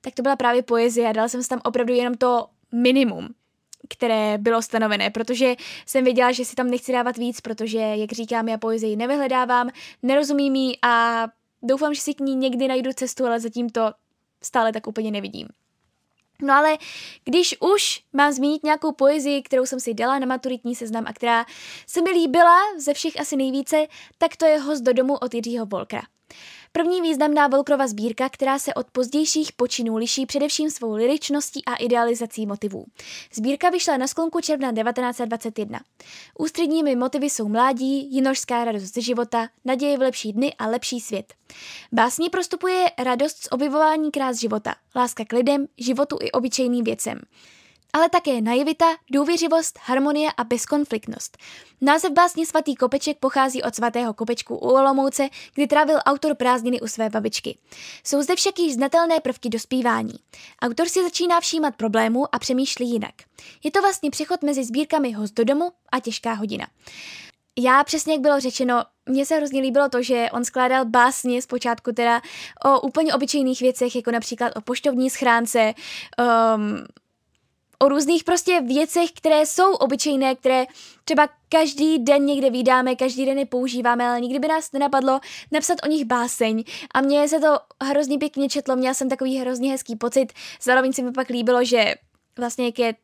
[0.00, 3.28] tak to byla právě poezie a dala jsem si tam opravdu jenom to minimum
[3.88, 5.54] které bylo stanovené, protože
[5.86, 9.70] jsem věděla, že si tam nechci dávat víc, protože, jak říkám, já poezii nevyhledávám,
[10.02, 11.26] nerozumím jí a
[11.62, 13.92] doufám, že si k ní někdy najdu cestu, ale zatím to
[14.42, 15.48] stále tak úplně nevidím.
[16.42, 16.78] No ale
[17.24, 21.46] když už mám zmínit nějakou poezii, kterou jsem si dala na maturitní seznam a která
[21.86, 23.86] se mi líbila ze všech asi nejvíce,
[24.18, 26.02] tak to je Host do domu od Jiřího Volkra.
[26.74, 32.46] První významná Volkrova sbírka, která se od pozdějších počinů liší především svou liričností a idealizací
[32.46, 32.84] motivů.
[33.34, 35.80] Sbírka vyšla na sklonku června 1921.
[36.38, 41.34] Ústředními motivy jsou mládí, jinožská radost ze života, naděje v lepší dny a lepší svět.
[41.92, 47.20] Básní prostupuje radost z objevování krás života, láska k lidem, životu i obyčejným věcem
[47.92, 51.38] ale také naivita, důvěřivost, harmonie a bezkonfliktnost.
[51.80, 56.86] Název básně Svatý kopeček pochází od svatého kopečku u Olomouce, kdy trávil autor prázdniny u
[56.86, 57.58] své babičky.
[58.04, 60.14] Jsou zde však již znatelné prvky dospívání.
[60.62, 63.14] Autor si začíná všímat problémů a přemýšlí jinak.
[63.64, 66.66] Je to vlastně přechod mezi sbírkami Host do domu a Těžká hodina.
[67.58, 71.92] Já přesně, jak bylo řečeno, mně se hrozně líbilo to, že on skládal básně zpočátku
[71.92, 72.20] teda
[72.64, 75.74] o úplně obyčejných věcech, jako například o poštovní schránce,
[76.54, 76.86] um,
[77.82, 80.66] o různých prostě věcech, které jsou obyčejné, které
[81.04, 85.20] třeba každý den někde vydáme, každý den je používáme, ale nikdy by nás nenapadlo
[85.52, 86.64] napsat o nich báseň.
[86.94, 91.02] A mně se to hrozně pěkně četlo, měla jsem takový hrozně hezký pocit, zároveň se
[91.02, 91.94] mi pak líbilo, že
[92.38, 92.94] vlastně jak je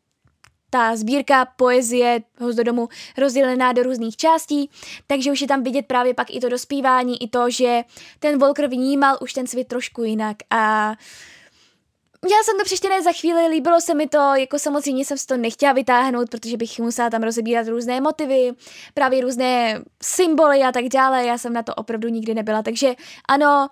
[0.70, 4.70] ta sbírka poezie host do domu rozdělená do různých částí,
[5.06, 7.82] takže už je tam vidět právě pak i to dospívání, i to, že
[8.18, 10.96] ten Volker vnímal už ten svět trošku jinak a uh,
[12.24, 15.36] já jsem to přečtené za chvíli, líbilo se mi to, jako samozřejmě jsem si to
[15.36, 18.52] nechtěla vytáhnout, protože bych musela tam rozebírat různé motivy,
[18.94, 22.94] právě různé symboly a tak dále, já jsem na to opravdu nikdy nebyla, takže
[23.28, 23.68] ano,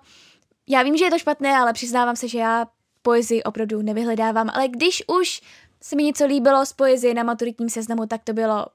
[0.67, 2.65] já vím, že je to špatné, ale přiznávám se, že já
[3.01, 5.41] poezii opravdu nevyhledávám, ale když už
[5.81, 8.65] se mi něco líbilo z poezie na maturitním seznamu, tak to bylo,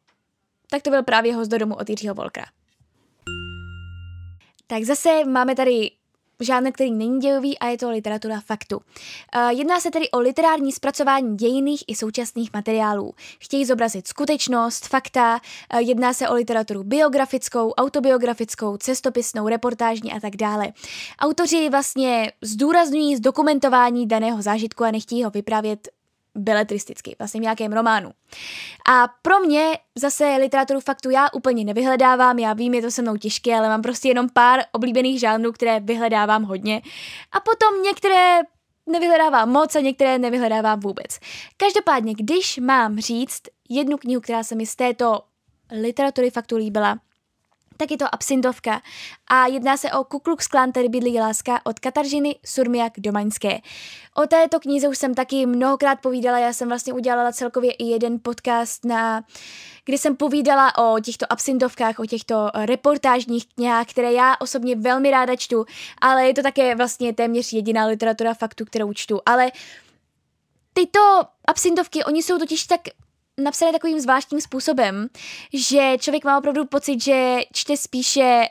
[0.70, 2.44] tak to byl právě host do domu od Jiřího Volkra.
[4.66, 5.90] Tak zase máme tady
[6.40, 8.80] žádný, který není dějový a je to literatura faktu.
[9.32, 13.14] Eh, jedná se tedy o literární zpracování dějiných i současných materiálů.
[13.40, 20.36] Chtějí zobrazit skutečnost, fakta, eh, jedná se o literaturu biografickou, autobiografickou, cestopisnou, reportážní a tak
[20.36, 20.72] dále.
[21.20, 25.88] Autoři vlastně zdůrazňují zdokumentování daného zážitku a nechtějí ho vyprávět
[26.34, 28.10] beletristicky, vlastně v nějakém románu.
[28.88, 33.16] A pro mě zase literaturu faktu já úplně nevyhledávám, já vím, je to se mnou
[33.16, 36.82] těžké, ale mám prostě jenom pár oblíbených žánrů, které vyhledávám hodně.
[37.32, 38.40] A potom některé
[38.86, 41.18] nevyhledávám moc a některé nevyhledávám vůbec.
[41.56, 45.20] Každopádně, když mám říct jednu knihu, která se mi z této
[45.80, 46.98] literatury faktu líbila,
[47.82, 48.82] tak je to absintovka.
[49.26, 53.58] A jedná se o Ku Klux Klan, tedy bydlí láska od Kataržiny Surmiak Domaňské.
[54.14, 58.18] O této knize už jsem taky mnohokrát povídala, já jsem vlastně udělala celkově i jeden
[58.22, 59.24] podcast, na,
[59.84, 65.36] kdy jsem povídala o těchto absintovkách, o těchto reportážních knihách, které já osobně velmi ráda
[65.36, 65.64] čtu,
[66.00, 69.50] ale je to také vlastně téměř jediná literatura faktu, kterou čtu, ale
[70.72, 71.00] tyto
[71.44, 72.80] absintovky, oni jsou totiž tak
[73.42, 75.08] napsané takovým zvláštním způsobem,
[75.52, 78.44] že člověk má opravdu pocit, že čte spíše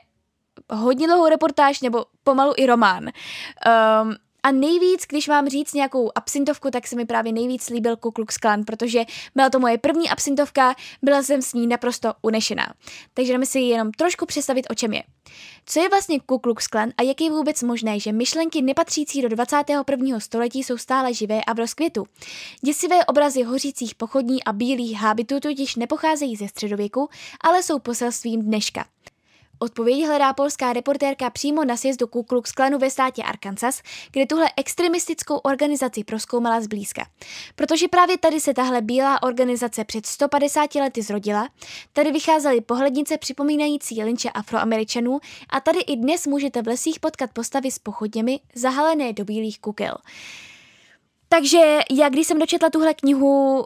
[0.70, 3.04] hodně dlouhou reportáž nebo pomalu i román.
[3.04, 8.12] Um, a nejvíc, když mám říct nějakou absintovku, tak se mi právě nejvíc líbil Ku
[8.12, 9.04] Klux Klan, protože
[9.36, 12.74] byla to moje první absintovka, byla jsem s ní naprosto unešená.
[13.14, 15.04] Takže jdeme si jenom trošku představit, o čem je.
[15.66, 19.30] Co je vlastně Ku Klux Klan a jak je vůbec možné, že myšlenky nepatřící do
[19.30, 20.20] 21.
[20.20, 22.06] století jsou stále živé a v rozkvětu?
[22.62, 27.10] Děsivé obrazy hořících pochodní a bílých hábitů totiž nepocházejí ze středověku,
[27.42, 28.86] ale jsou poselstvím dneška.
[29.64, 33.82] Odpověď hledá polská reportérka přímo na sjezdu Ku Klux Klanu ve státě Arkansas,
[34.12, 37.06] kde tuhle extremistickou organizaci proskoumala zblízka.
[37.56, 41.50] Protože právě tady se tahle bílá organizace před 150 lety zrodila,
[41.94, 47.72] tady vycházely pohlednice připomínající linče afroameričanů a tady i dnes můžete v lesích potkat postavy
[47.72, 49.98] s pochodněmi zahalené do bílých kukel.
[51.30, 53.66] Takže já když jsem dočetla tuhle knihu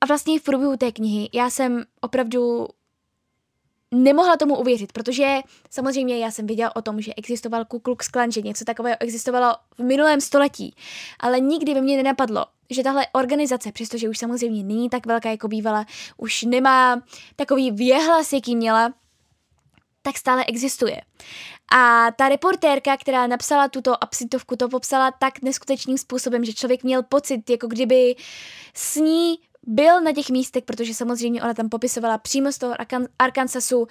[0.00, 2.68] a vlastně v průběhu té knihy, já jsem opravdu
[3.90, 5.38] nemohla tomu uvěřit, protože
[5.70, 9.54] samozřejmě já jsem viděla o tom, že existoval Ku Klux Klan, že něco takového existovalo
[9.78, 10.74] v minulém století,
[11.20, 15.48] ale nikdy by mě nenapadlo, že tahle organizace, přestože už samozřejmě není tak velká, jako
[15.48, 15.86] bývala,
[16.16, 17.02] už nemá
[17.36, 18.92] takový věhlas, jaký měla,
[20.02, 21.00] tak stále existuje.
[21.76, 27.02] A ta reportérka, která napsala tuto absintovku, to popsala tak neskutečným způsobem, že člověk měl
[27.02, 28.14] pocit, jako kdyby
[28.74, 32.74] s ní byl na těch místech, protože samozřejmě ona tam popisovala přímo z toho
[33.18, 33.88] Arkansasu, um,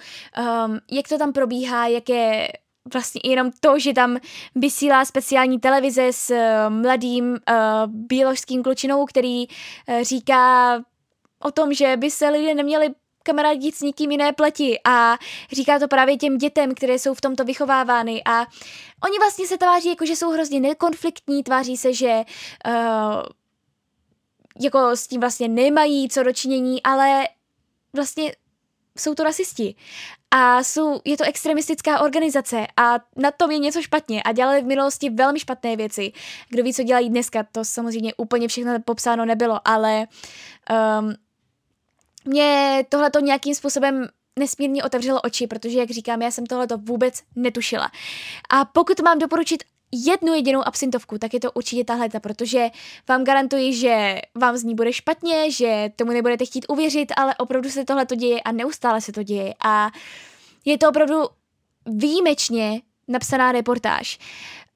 [0.90, 2.48] jak to tam probíhá, jak je
[2.92, 4.18] vlastně jenom to, že tam
[4.54, 7.36] vysílá speciální televize s uh, mladým uh,
[7.86, 10.74] bíložským klučinou, který uh, říká
[11.42, 12.88] o tom, že by se lidé neměli
[13.22, 15.18] kamarádit s nikým jiné pleti a
[15.52, 18.40] říká to právě těm dětem, které jsou v tomto vychovávány a
[19.04, 22.24] oni vlastně se tváří jako, že jsou hrozně nekonfliktní, tváří se, že
[22.66, 23.22] uh,
[24.60, 27.28] jako s tím vlastně nemají co dočinění, ale
[27.92, 28.32] vlastně
[28.98, 29.74] jsou to rasisti.
[30.30, 34.66] A jsou, je to extremistická organizace a na tom je něco špatně a dělali v
[34.66, 36.12] minulosti velmi špatné věci.
[36.48, 40.06] Kdo ví, co dělají dneska, to samozřejmě úplně všechno popsáno nebylo, ale
[41.00, 41.14] um,
[42.24, 47.90] mě tohleto nějakým způsobem nesmírně otevřelo oči, protože, jak říkám, já jsem tohleto vůbec netušila.
[48.50, 52.68] A pokud mám doporučit jednu jedinou absintovku, tak je to určitě tahle, protože
[53.08, 57.70] vám garantuji, že vám z ní bude špatně, že tomu nebudete chtít uvěřit, ale opravdu
[57.70, 59.54] se tohle to děje a neustále se to děje.
[59.64, 59.90] A
[60.64, 61.22] je to opravdu
[61.86, 64.18] výjimečně napsaná reportáž.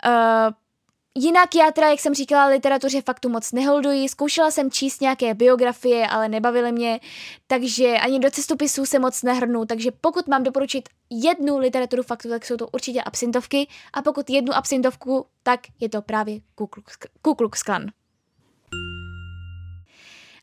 [0.07, 0.53] Uh,
[1.19, 6.07] Jinak já teda, jak jsem říkala, literatuře faktu moc neholduji, zkoušela jsem číst nějaké biografie,
[6.07, 7.01] ale nebavily mě,
[7.47, 12.47] takže ani do cestopisů se moc nehrnu, takže pokud mám doporučit jednu literaturu faktu, tak
[12.47, 16.41] jsou to určitě absintovky a pokud jednu absintovku, tak je to právě
[17.23, 17.87] Ku Klux Klan.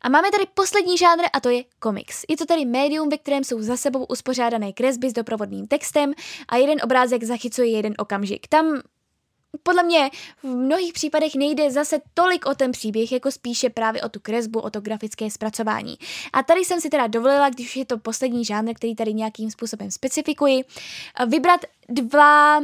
[0.02, 2.26] A máme tady poslední žánr a to je komiks.
[2.30, 6.14] Je to tedy médium, ve kterém jsou za sebou uspořádané kresby s doprovodným textem
[6.48, 8.48] a jeden obrázek zachycuje jeden okamžik.
[8.48, 8.82] Tam
[9.64, 10.10] podle mě
[10.44, 14.60] v mnohých případech nejde zase tolik o ten příběh, jako spíše právě o tu kresbu,
[14.60, 15.96] o to grafické zpracování.
[16.34, 19.92] A tady jsem si teda dovolila, když je to poslední žánr, který tady nějakým způsobem
[19.92, 20.64] specifikuji,
[21.28, 22.62] vybrat dva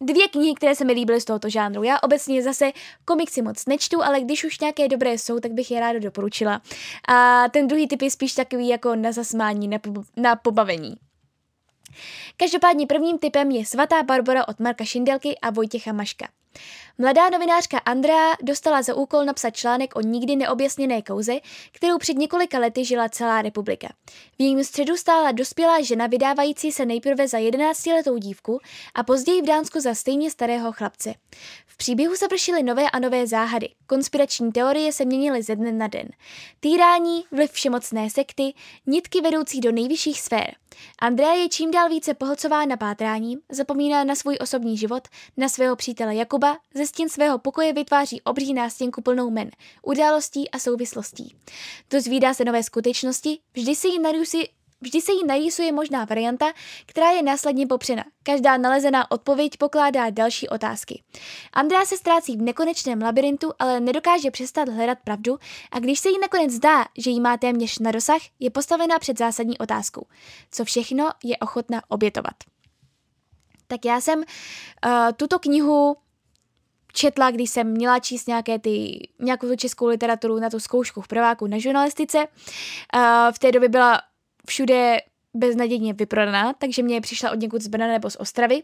[0.00, 1.82] dvě knihy, které se mi líbily z tohoto žánru.
[1.82, 2.72] Já obecně zase
[3.04, 6.62] komiksy moc nečtu, ale když už nějaké dobré jsou, tak bych je ráda doporučila.
[7.08, 10.94] A ten druhý typ je spíš takový jako na zasmání, na, po- na pobavení.
[12.36, 16.28] Každopádně prvním typem je Svatá Barbara od Marka Šindelky a Vojtěcha Maška.
[16.98, 21.32] Mladá novinářka Andrea dostala za úkol napsat článek o nikdy neobjasněné kauze,
[21.72, 23.88] kterou před několika lety žila celá republika.
[24.10, 28.60] V jejím středu stála dospělá žena vydávající se nejprve za 11-letou dívku
[28.94, 31.14] a později v Dánsku za stejně starého chlapce.
[31.66, 33.68] V příběhu se vršily nové a nové záhady.
[33.86, 36.08] Konspirační teorie se měnily ze dne na den.
[36.60, 38.54] Týrání, vliv všemocné sekty,
[38.86, 40.54] nitky vedoucí do nejvyšších sfér.
[40.98, 46.14] Andrea je čím dál více pohlcována pátráním, zapomíná na svůj osobní život, na svého přítele
[46.14, 46.43] Jakuba,
[46.74, 49.50] ze stěn svého pokoje vytváří obří nástěnku plnou men,
[49.82, 51.36] událostí a souvislostí.
[51.90, 54.44] Dozvídá se nové skutečnosti, vždy se jí narýsuje,
[54.84, 56.52] Vždy se jí narýsuje možná varianta,
[56.86, 58.04] která je následně popřena.
[58.22, 61.02] Každá nalezená odpověď pokládá další otázky.
[61.52, 65.38] Andrea se ztrácí v nekonečném labirintu, ale nedokáže přestat hledat pravdu
[65.72, 69.18] a když se jí nakonec zdá, že jí má téměř na dosah, je postavená před
[69.18, 70.06] zásadní otázkou.
[70.50, 72.34] Co všechno je ochotná obětovat?
[73.66, 75.96] Tak já jsem uh, tuto knihu
[76.94, 81.08] četla, když jsem měla číst nějaké ty, nějakou tu českou literaturu na tu zkoušku v
[81.08, 82.18] prváku na žurnalistice.
[82.18, 84.00] Uh, v té době byla
[84.48, 84.96] všude
[85.34, 88.62] beznadějně vyprodaná, takže mě přišla od někud z Brna nebo z Ostravy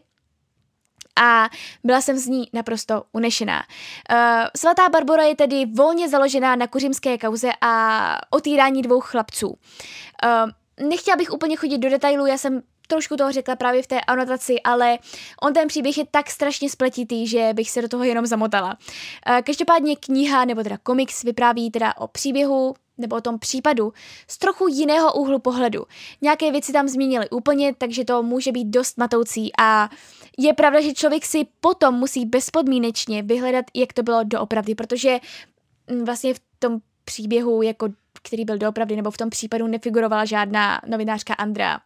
[1.21, 1.49] a
[1.83, 3.63] byla jsem z ní naprosto unešená.
[4.11, 4.17] Uh,
[4.57, 9.47] Svatá Barbora je tedy volně založená na kuřimské kauze a otýrání dvou chlapců.
[9.47, 14.01] Uh, nechtěla bych úplně chodit do detailů, já jsem trošku toho řekla právě v té
[14.01, 14.97] anotaci, ale
[15.41, 18.77] on ten příběh je tak strašně spletitý, že bych se do toho jenom zamotala.
[19.29, 23.93] Uh, každopádně kniha, nebo teda komiks vypráví teda o příběhu nebo o tom případu
[24.27, 25.85] z trochu jiného úhlu pohledu.
[26.21, 29.89] Nějaké věci tam změnily úplně, takže to může být dost matoucí a
[30.37, 35.19] je pravda, že člověk si potom musí bezpodmínečně vyhledat, jak to bylo doopravdy, protože
[35.91, 37.89] mm, vlastně v tom příběhu, jako,
[38.21, 41.79] který byl doopravdy, nebo v tom případu nefigurovala žádná novinářka Andrea.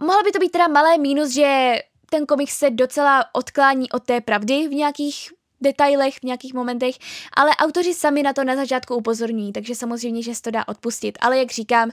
[0.00, 1.78] Mohlo by to být teda malé mínus, že
[2.10, 6.94] ten komik se docela odklání od té pravdy v nějakých detailech, v nějakých momentech,
[7.36, 11.18] ale autoři sami na to na začátku upozorní, takže samozřejmě, že se to dá odpustit.
[11.20, 11.90] Ale jak říkám,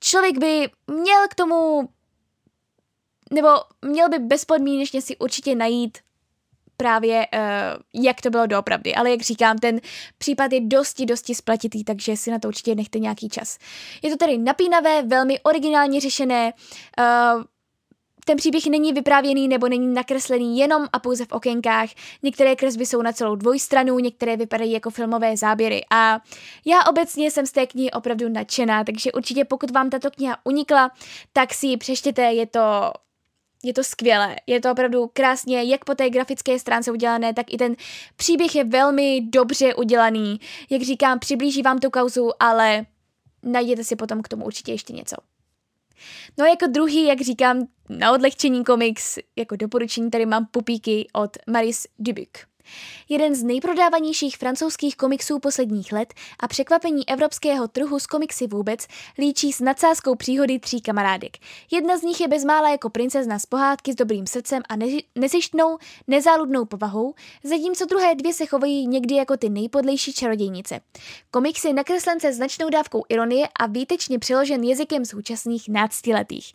[0.00, 1.88] člověk by měl k tomu,
[3.32, 3.48] nebo
[3.82, 5.98] měl by bezpodmínečně si určitě najít
[6.82, 8.94] právě, uh, jak to bylo doopravdy.
[8.94, 9.80] Ale jak říkám, ten
[10.18, 13.58] případ je dosti, dosti spletitý, takže si na to určitě nechte nějaký čas.
[14.02, 16.52] Je to tedy napínavé, velmi originálně řešené,
[16.98, 17.42] uh,
[18.24, 21.88] ten příběh není vyprávěný nebo není nakreslený jenom a pouze v okénkách.
[22.22, 25.80] Některé kresby jsou na celou dvojstranu, některé vypadají jako filmové záběry.
[25.90, 26.20] A
[26.64, 30.90] já obecně jsem z té knihy opravdu nadšená, takže určitě pokud vám tato kniha unikla,
[31.32, 32.92] tak si ji přeštěte, je to
[33.62, 37.56] je to skvělé, je to opravdu krásně, jak po té grafické stránce udělané, tak i
[37.56, 37.76] ten
[38.16, 40.40] příběh je velmi dobře udělaný.
[40.70, 42.86] Jak říkám, přiblíží vám tu kauzu, ale
[43.42, 45.16] najděte si potom k tomu určitě ještě něco.
[46.38, 51.36] No a jako druhý, jak říkám, na odlehčení komiks, jako doporučení tady mám Pupíky od
[51.46, 52.51] Maris Dubuc.
[53.08, 58.86] Jeden z nejprodávanějších francouzských komiksů posledních let a překvapení evropského trhu s komiksy vůbec
[59.18, 61.36] líčí s nadsázkou příhody tří kamarádek.
[61.70, 65.78] Jedna z nich je bezmála jako princezna z pohádky s dobrým srdcem a ne- nezištnou,
[66.08, 70.80] nezáludnou povahou, zatímco druhé dvě se chovají někdy jako ty nejpodlejší čarodějnice.
[71.30, 76.52] Komiks je nakreslen se značnou dávkou ironie a výtečně přeložen jazykem současných náctiletých.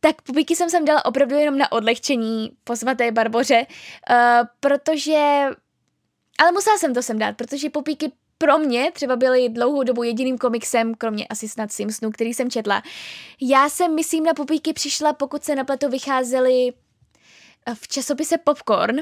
[0.00, 4.16] Tak pubiky jsem sem dala opravdu jenom na odlehčení po svaté Barboře, uh,
[4.60, 5.41] protože
[6.38, 10.38] ale musela jsem to sem dát, protože popíky pro mě třeba byly dlouhou dobu jediným
[10.38, 12.82] komiksem, kromě asi snad Simpsonu, který jsem četla.
[13.40, 16.72] Já jsem, myslím, na popíky přišla, pokud se na pleto vycházely
[17.66, 19.00] eh, v časopise Popcorn,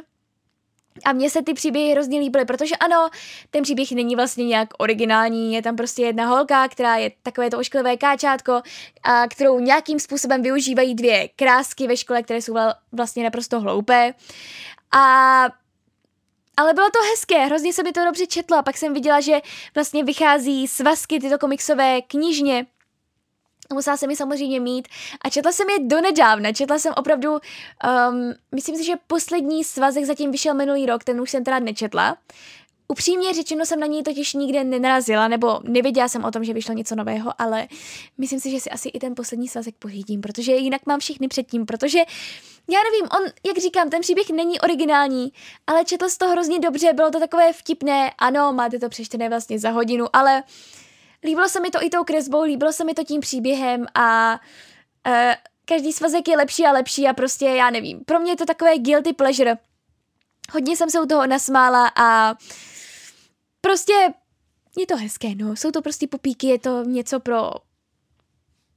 [1.05, 3.11] a mně se ty příběhy hrozně líbily, protože ano,
[3.51, 7.59] ten příběh není vlastně nějak originální, je tam prostě jedna holka, která je takové to
[7.59, 8.63] ošklivé káčátko,
[9.03, 12.57] a kterou nějakým způsobem využívají dvě krásky ve škole, které jsou
[12.93, 14.15] vlastně naprosto hloupé.
[14.93, 15.45] A
[16.61, 19.41] ale bylo to hezké, hrozně se mi to dobře četlo a pak jsem viděla, že
[19.75, 22.67] vlastně vychází svazky tyto komiksové knižně,
[23.73, 24.89] musela jsem je samozřejmě mít
[25.25, 30.05] a četla jsem je do nedávna, četla jsem opravdu, um, myslím si, že poslední svazek
[30.05, 32.17] zatím vyšel minulý rok, ten už jsem teda nečetla.
[32.89, 36.75] Upřímně řečeno jsem na něj totiž nikde nenarazila, nebo nevěděla jsem o tom, že vyšlo
[36.75, 37.69] něco nového, ale
[38.19, 41.67] myslím si, že si asi i ten poslední svazek pořídím, protože jinak mám všechny předtím,
[41.67, 42.01] protože
[42.71, 45.33] já nevím, on, jak říkám, ten příběh není originální,
[45.67, 49.59] ale četl z to hrozně dobře, bylo to takové vtipné, ano, máte to přečtené vlastně
[49.59, 50.43] za hodinu, ale
[51.25, 54.41] líbilo se mi to i tou kresbou, líbilo se mi to tím příběhem a
[55.07, 58.45] uh, každý svazek je lepší a lepší a prostě já nevím, pro mě je to
[58.45, 59.57] takové guilty pleasure.
[60.53, 62.35] Hodně jsem se u toho nasmála a
[63.61, 63.93] prostě
[64.79, 67.51] je to hezké, no, jsou to prostě popíky, je to něco pro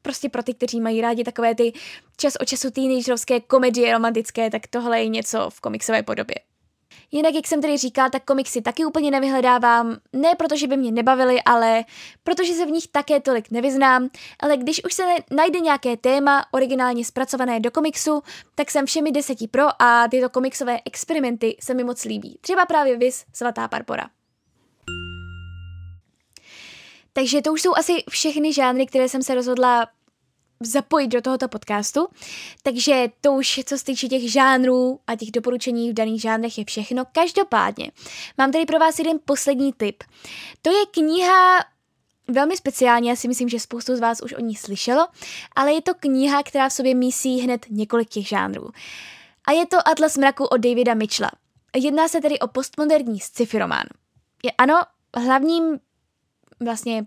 [0.03, 1.73] prostě pro ty, kteří mají rádi takové ty
[2.17, 6.35] čas od času teenagerovské komedie romantické, tak tohle je něco v komiksové podobě.
[7.11, 11.41] Jinak, jak jsem tedy říkal, tak komiksy taky úplně nevyhledávám, ne protože by mě nebavily,
[11.45, 11.85] ale
[12.23, 17.05] protože se v nich také tolik nevyznám, ale když už se najde nějaké téma originálně
[17.05, 18.23] zpracované do komiksu,
[18.55, 22.37] tak jsem všemi deseti pro a tyto komiksové experimenty se mi moc líbí.
[22.41, 24.09] Třeba právě Vis Svatá Parpora.
[27.13, 29.87] Takže to už jsou asi všechny žánry, které jsem se rozhodla
[30.59, 32.07] zapojit do tohoto podcastu.
[32.63, 36.65] Takže to už, co se týče těch žánrů a těch doporučení v daných žánrech, je
[36.65, 37.03] všechno.
[37.11, 37.91] Každopádně,
[38.37, 40.03] mám tady pro vás jeden poslední tip.
[40.61, 41.59] To je kniha
[42.27, 45.07] velmi speciální, já si myslím, že spoustu z vás už o ní slyšelo,
[45.55, 48.69] ale je to kniha, která v sobě mísí hned několik těch žánrů.
[49.47, 51.31] A je to Atlas mraku od Davida Mitchella.
[51.75, 53.83] Jedná se tedy o postmoderní sci-fi román.
[54.43, 54.81] Je, ano,
[55.17, 55.79] hlavním
[56.65, 57.05] vlastně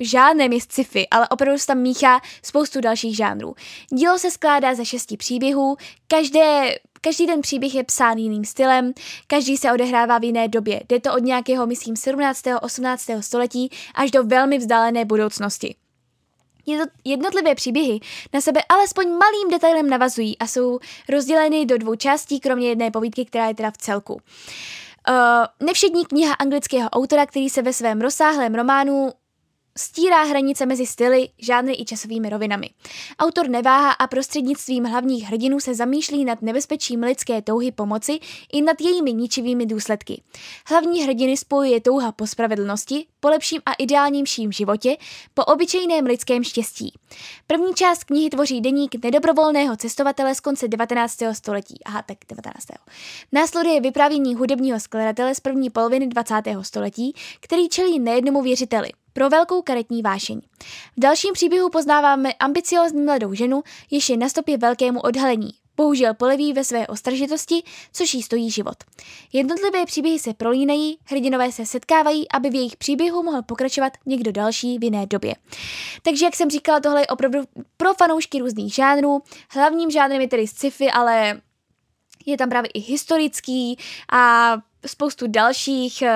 [0.00, 3.54] žádném je sci-fi, ale opravdu se tam míchá spoustu dalších žánrů.
[3.92, 5.76] Dílo se skládá ze šesti příběhů,
[6.08, 8.92] každé, každý ten příběh je psán jiným stylem,
[9.26, 10.80] každý se odehrává v jiné době.
[10.88, 12.42] Jde to od nějakého, myslím, 17.
[12.62, 13.06] 18.
[13.20, 15.74] století až do velmi vzdálené budoucnosti.
[17.04, 18.00] Jednotlivé příběhy
[18.32, 20.78] na sebe alespoň malým detailem navazují a jsou
[21.08, 24.12] rozděleny do dvou částí, kromě jedné povídky, která je teda v celku.
[24.14, 24.20] Uh,
[25.60, 29.12] nevšední kniha anglického autora, který se ve svém rozsáhlém románu
[29.78, 32.70] stírá hranice mezi styly, žánry i časovými rovinami.
[33.18, 38.18] Autor neváhá a prostřednictvím hlavních hrdinů se zamýšlí nad nebezpečím lidské touhy pomoci
[38.52, 40.22] i nad jejími ničivými důsledky.
[40.66, 44.96] Hlavní hrdiny spojuje touha po spravedlnosti, po lepším a ideálnějším životě,
[45.34, 46.92] po obyčejném lidském štěstí.
[47.46, 51.18] První část knihy tvoří deník nedobrovolného cestovatele z konce 19.
[51.32, 51.78] století.
[51.84, 52.66] Aha, tak 19.
[53.32, 56.42] Následuje vyprávění hudebního skladatele z první poloviny 20.
[56.62, 60.40] století, který čelí nejednomu věřiteli pro velkou karetní vášeň.
[60.96, 65.50] V dalším příběhu poznáváme ambiciozní mladou ženu, jež je na stopě velkému odhalení.
[65.76, 68.74] Bohužel poleví ve své ostražitosti, což jí stojí život.
[69.32, 74.78] Jednotlivé příběhy se prolínají, hrdinové se setkávají, aby v jejich příběhu mohl pokračovat někdo další
[74.78, 75.34] v jiné době.
[76.02, 77.38] Takže, jak jsem říkala, tohle je opravdu
[77.76, 79.22] pro fanoušky různých žánrů.
[79.50, 81.40] Hlavním žánrem je tedy sci-fi, ale
[82.26, 83.78] je tam právě i historický
[84.12, 84.54] a
[84.86, 86.12] spoustu dalších eh,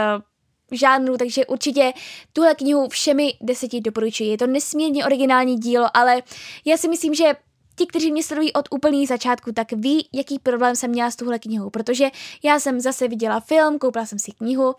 [0.77, 1.93] žánru, takže určitě
[2.33, 4.31] tuhle knihu všemi deseti doporučuji.
[4.31, 6.23] Je to nesmírně originální dílo, ale
[6.65, 7.35] já si myslím, že
[7.77, 11.39] ti, kteří mě sledují od úplného začátku, tak ví, jaký problém jsem měla s tuhle
[11.39, 12.11] knihou, protože
[12.43, 14.75] já jsem zase viděla film, koupila jsem si knihu,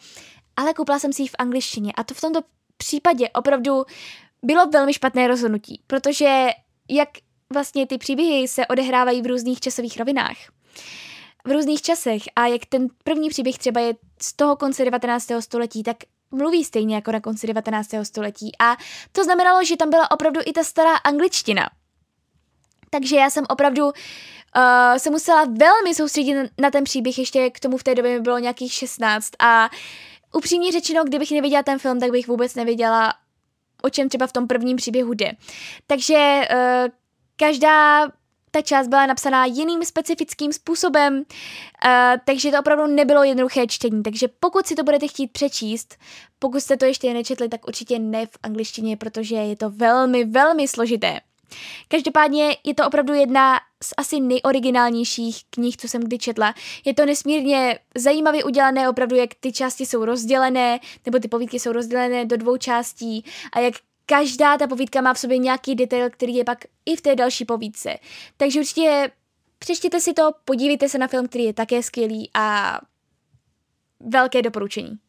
[0.55, 2.41] ale koupila jsem si ji v angličtině a to v tomto
[2.77, 3.83] případě opravdu
[4.43, 6.47] bylo velmi špatné rozhodnutí, protože
[6.89, 7.09] jak
[7.53, 10.37] vlastně ty příběhy se odehrávají v různých časových rovinách,
[11.45, 15.27] v různých časech a jak ten první příběh třeba je z toho konce 19.
[15.39, 15.97] století, tak
[16.31, 17.89] mluví stejně jako na konci 19.
[18.03, 18.77] století a
[19.11, 21.69] to znamenalo, že tam byla opravdu i ta stará angličtina.
[22.89, 23.91] Takže já jsem opravdu uh,
[24.97, 28.39] se musela velmi soustředit na ten příběh, ještě k tomu v té době mi bylo
[28.39, 29.69] nějakých 16 a
[30.33, 33.13] upřímně řečeno, kdybych neviděla ten film, tak bych vůbec nevěděla,
[33.81, 35.31] o čem třeba v tom prvním příběhu jde.
[35.87, 36.91] Takže uh,
[37.35, 38.07] každá
[38.55, 41.91] ta část byla napsaná jiným specifickým způsobem, uh,
[42.25, 44.03] takže to opravdu nebylo jednoduché čtení.
[44.03, 45.95] Takže pokud si to budete chtít přečíst,
[46.39, 50.67] pokud jste to ještě nečetli, tak určitě ne v angličtině, protože je to velmi, velmi
[50.67, 51.19] složité.
[51.87, 56.53] Každopádně je to opravdu jedna z asi nejoriginálnějších knih, co jsem kdy četla.
[56.85, 61.71] Je to nesmírně zajímavě udělané, opravdu jak ty části jsou rozdělené, nebo ty povídky jsou
[61.71, 63.73] rozdělené do dvou částí a jak
[64.05, 67.45] každá ta povídka má v sobě nějaký detail, který je pak i v té další
[67.45, 67.97] povídce.
[68.37, 69.11] Takže určitě
[69.59, 72.79] přečtěte si to, podívejte se na film, který je také skvělý a
[73.99, 74.99] velké doporučení.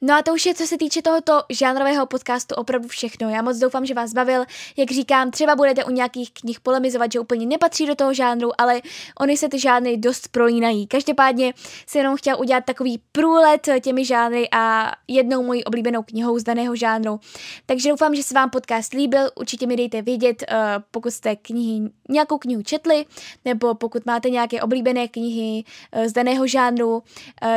[0.00, 3.28] No a to už je, co se týče tohoto žánrového podcastu, opravdu všechno.
[3.28, 4.44] Já moc doufám, že vás bavil.
[4.76, 8.80] Jak říkám, třeba budete u nějakých knih polemizovat, že úplně nepatří do toho žánru, ale
[9.20, 10.86] oni se ty žánry dost prolínají.
[10.86, 11.54] Každopádně
[11.86, 16.76] si jenom chtěl udělat takový průlet těmi žánry a jednou mojí oblíbenou knihou z daného
[16.76, 17.20] žánru.
[17.66, 19.30] Takže doufám, že se vám podcast líbil.
[19.34, 20.56] Určitě mi dejte vědět, uh,
[20.90, 23.06] pokud jste knihy, nějakou knihu četli,
[23.44, 25.64] nebo pokud máte nějaké oblíbené knihy
[25.96, 27.02] uh, z daného žánru, uh,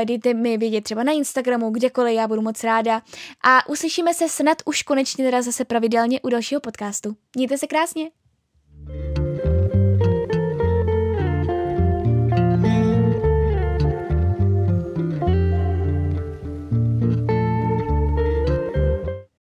[0.06, 3.02] dejte mi vědět třeba na Instagramu, kdekoliv já budu moc ráda.
[3.44, 7.16] A uslyšíme se snad už konečně teda zase pravidelně u dalšího podcastu.
[7.36, 8.10] Mějte se krásně!
[8.88, 9.20] thank you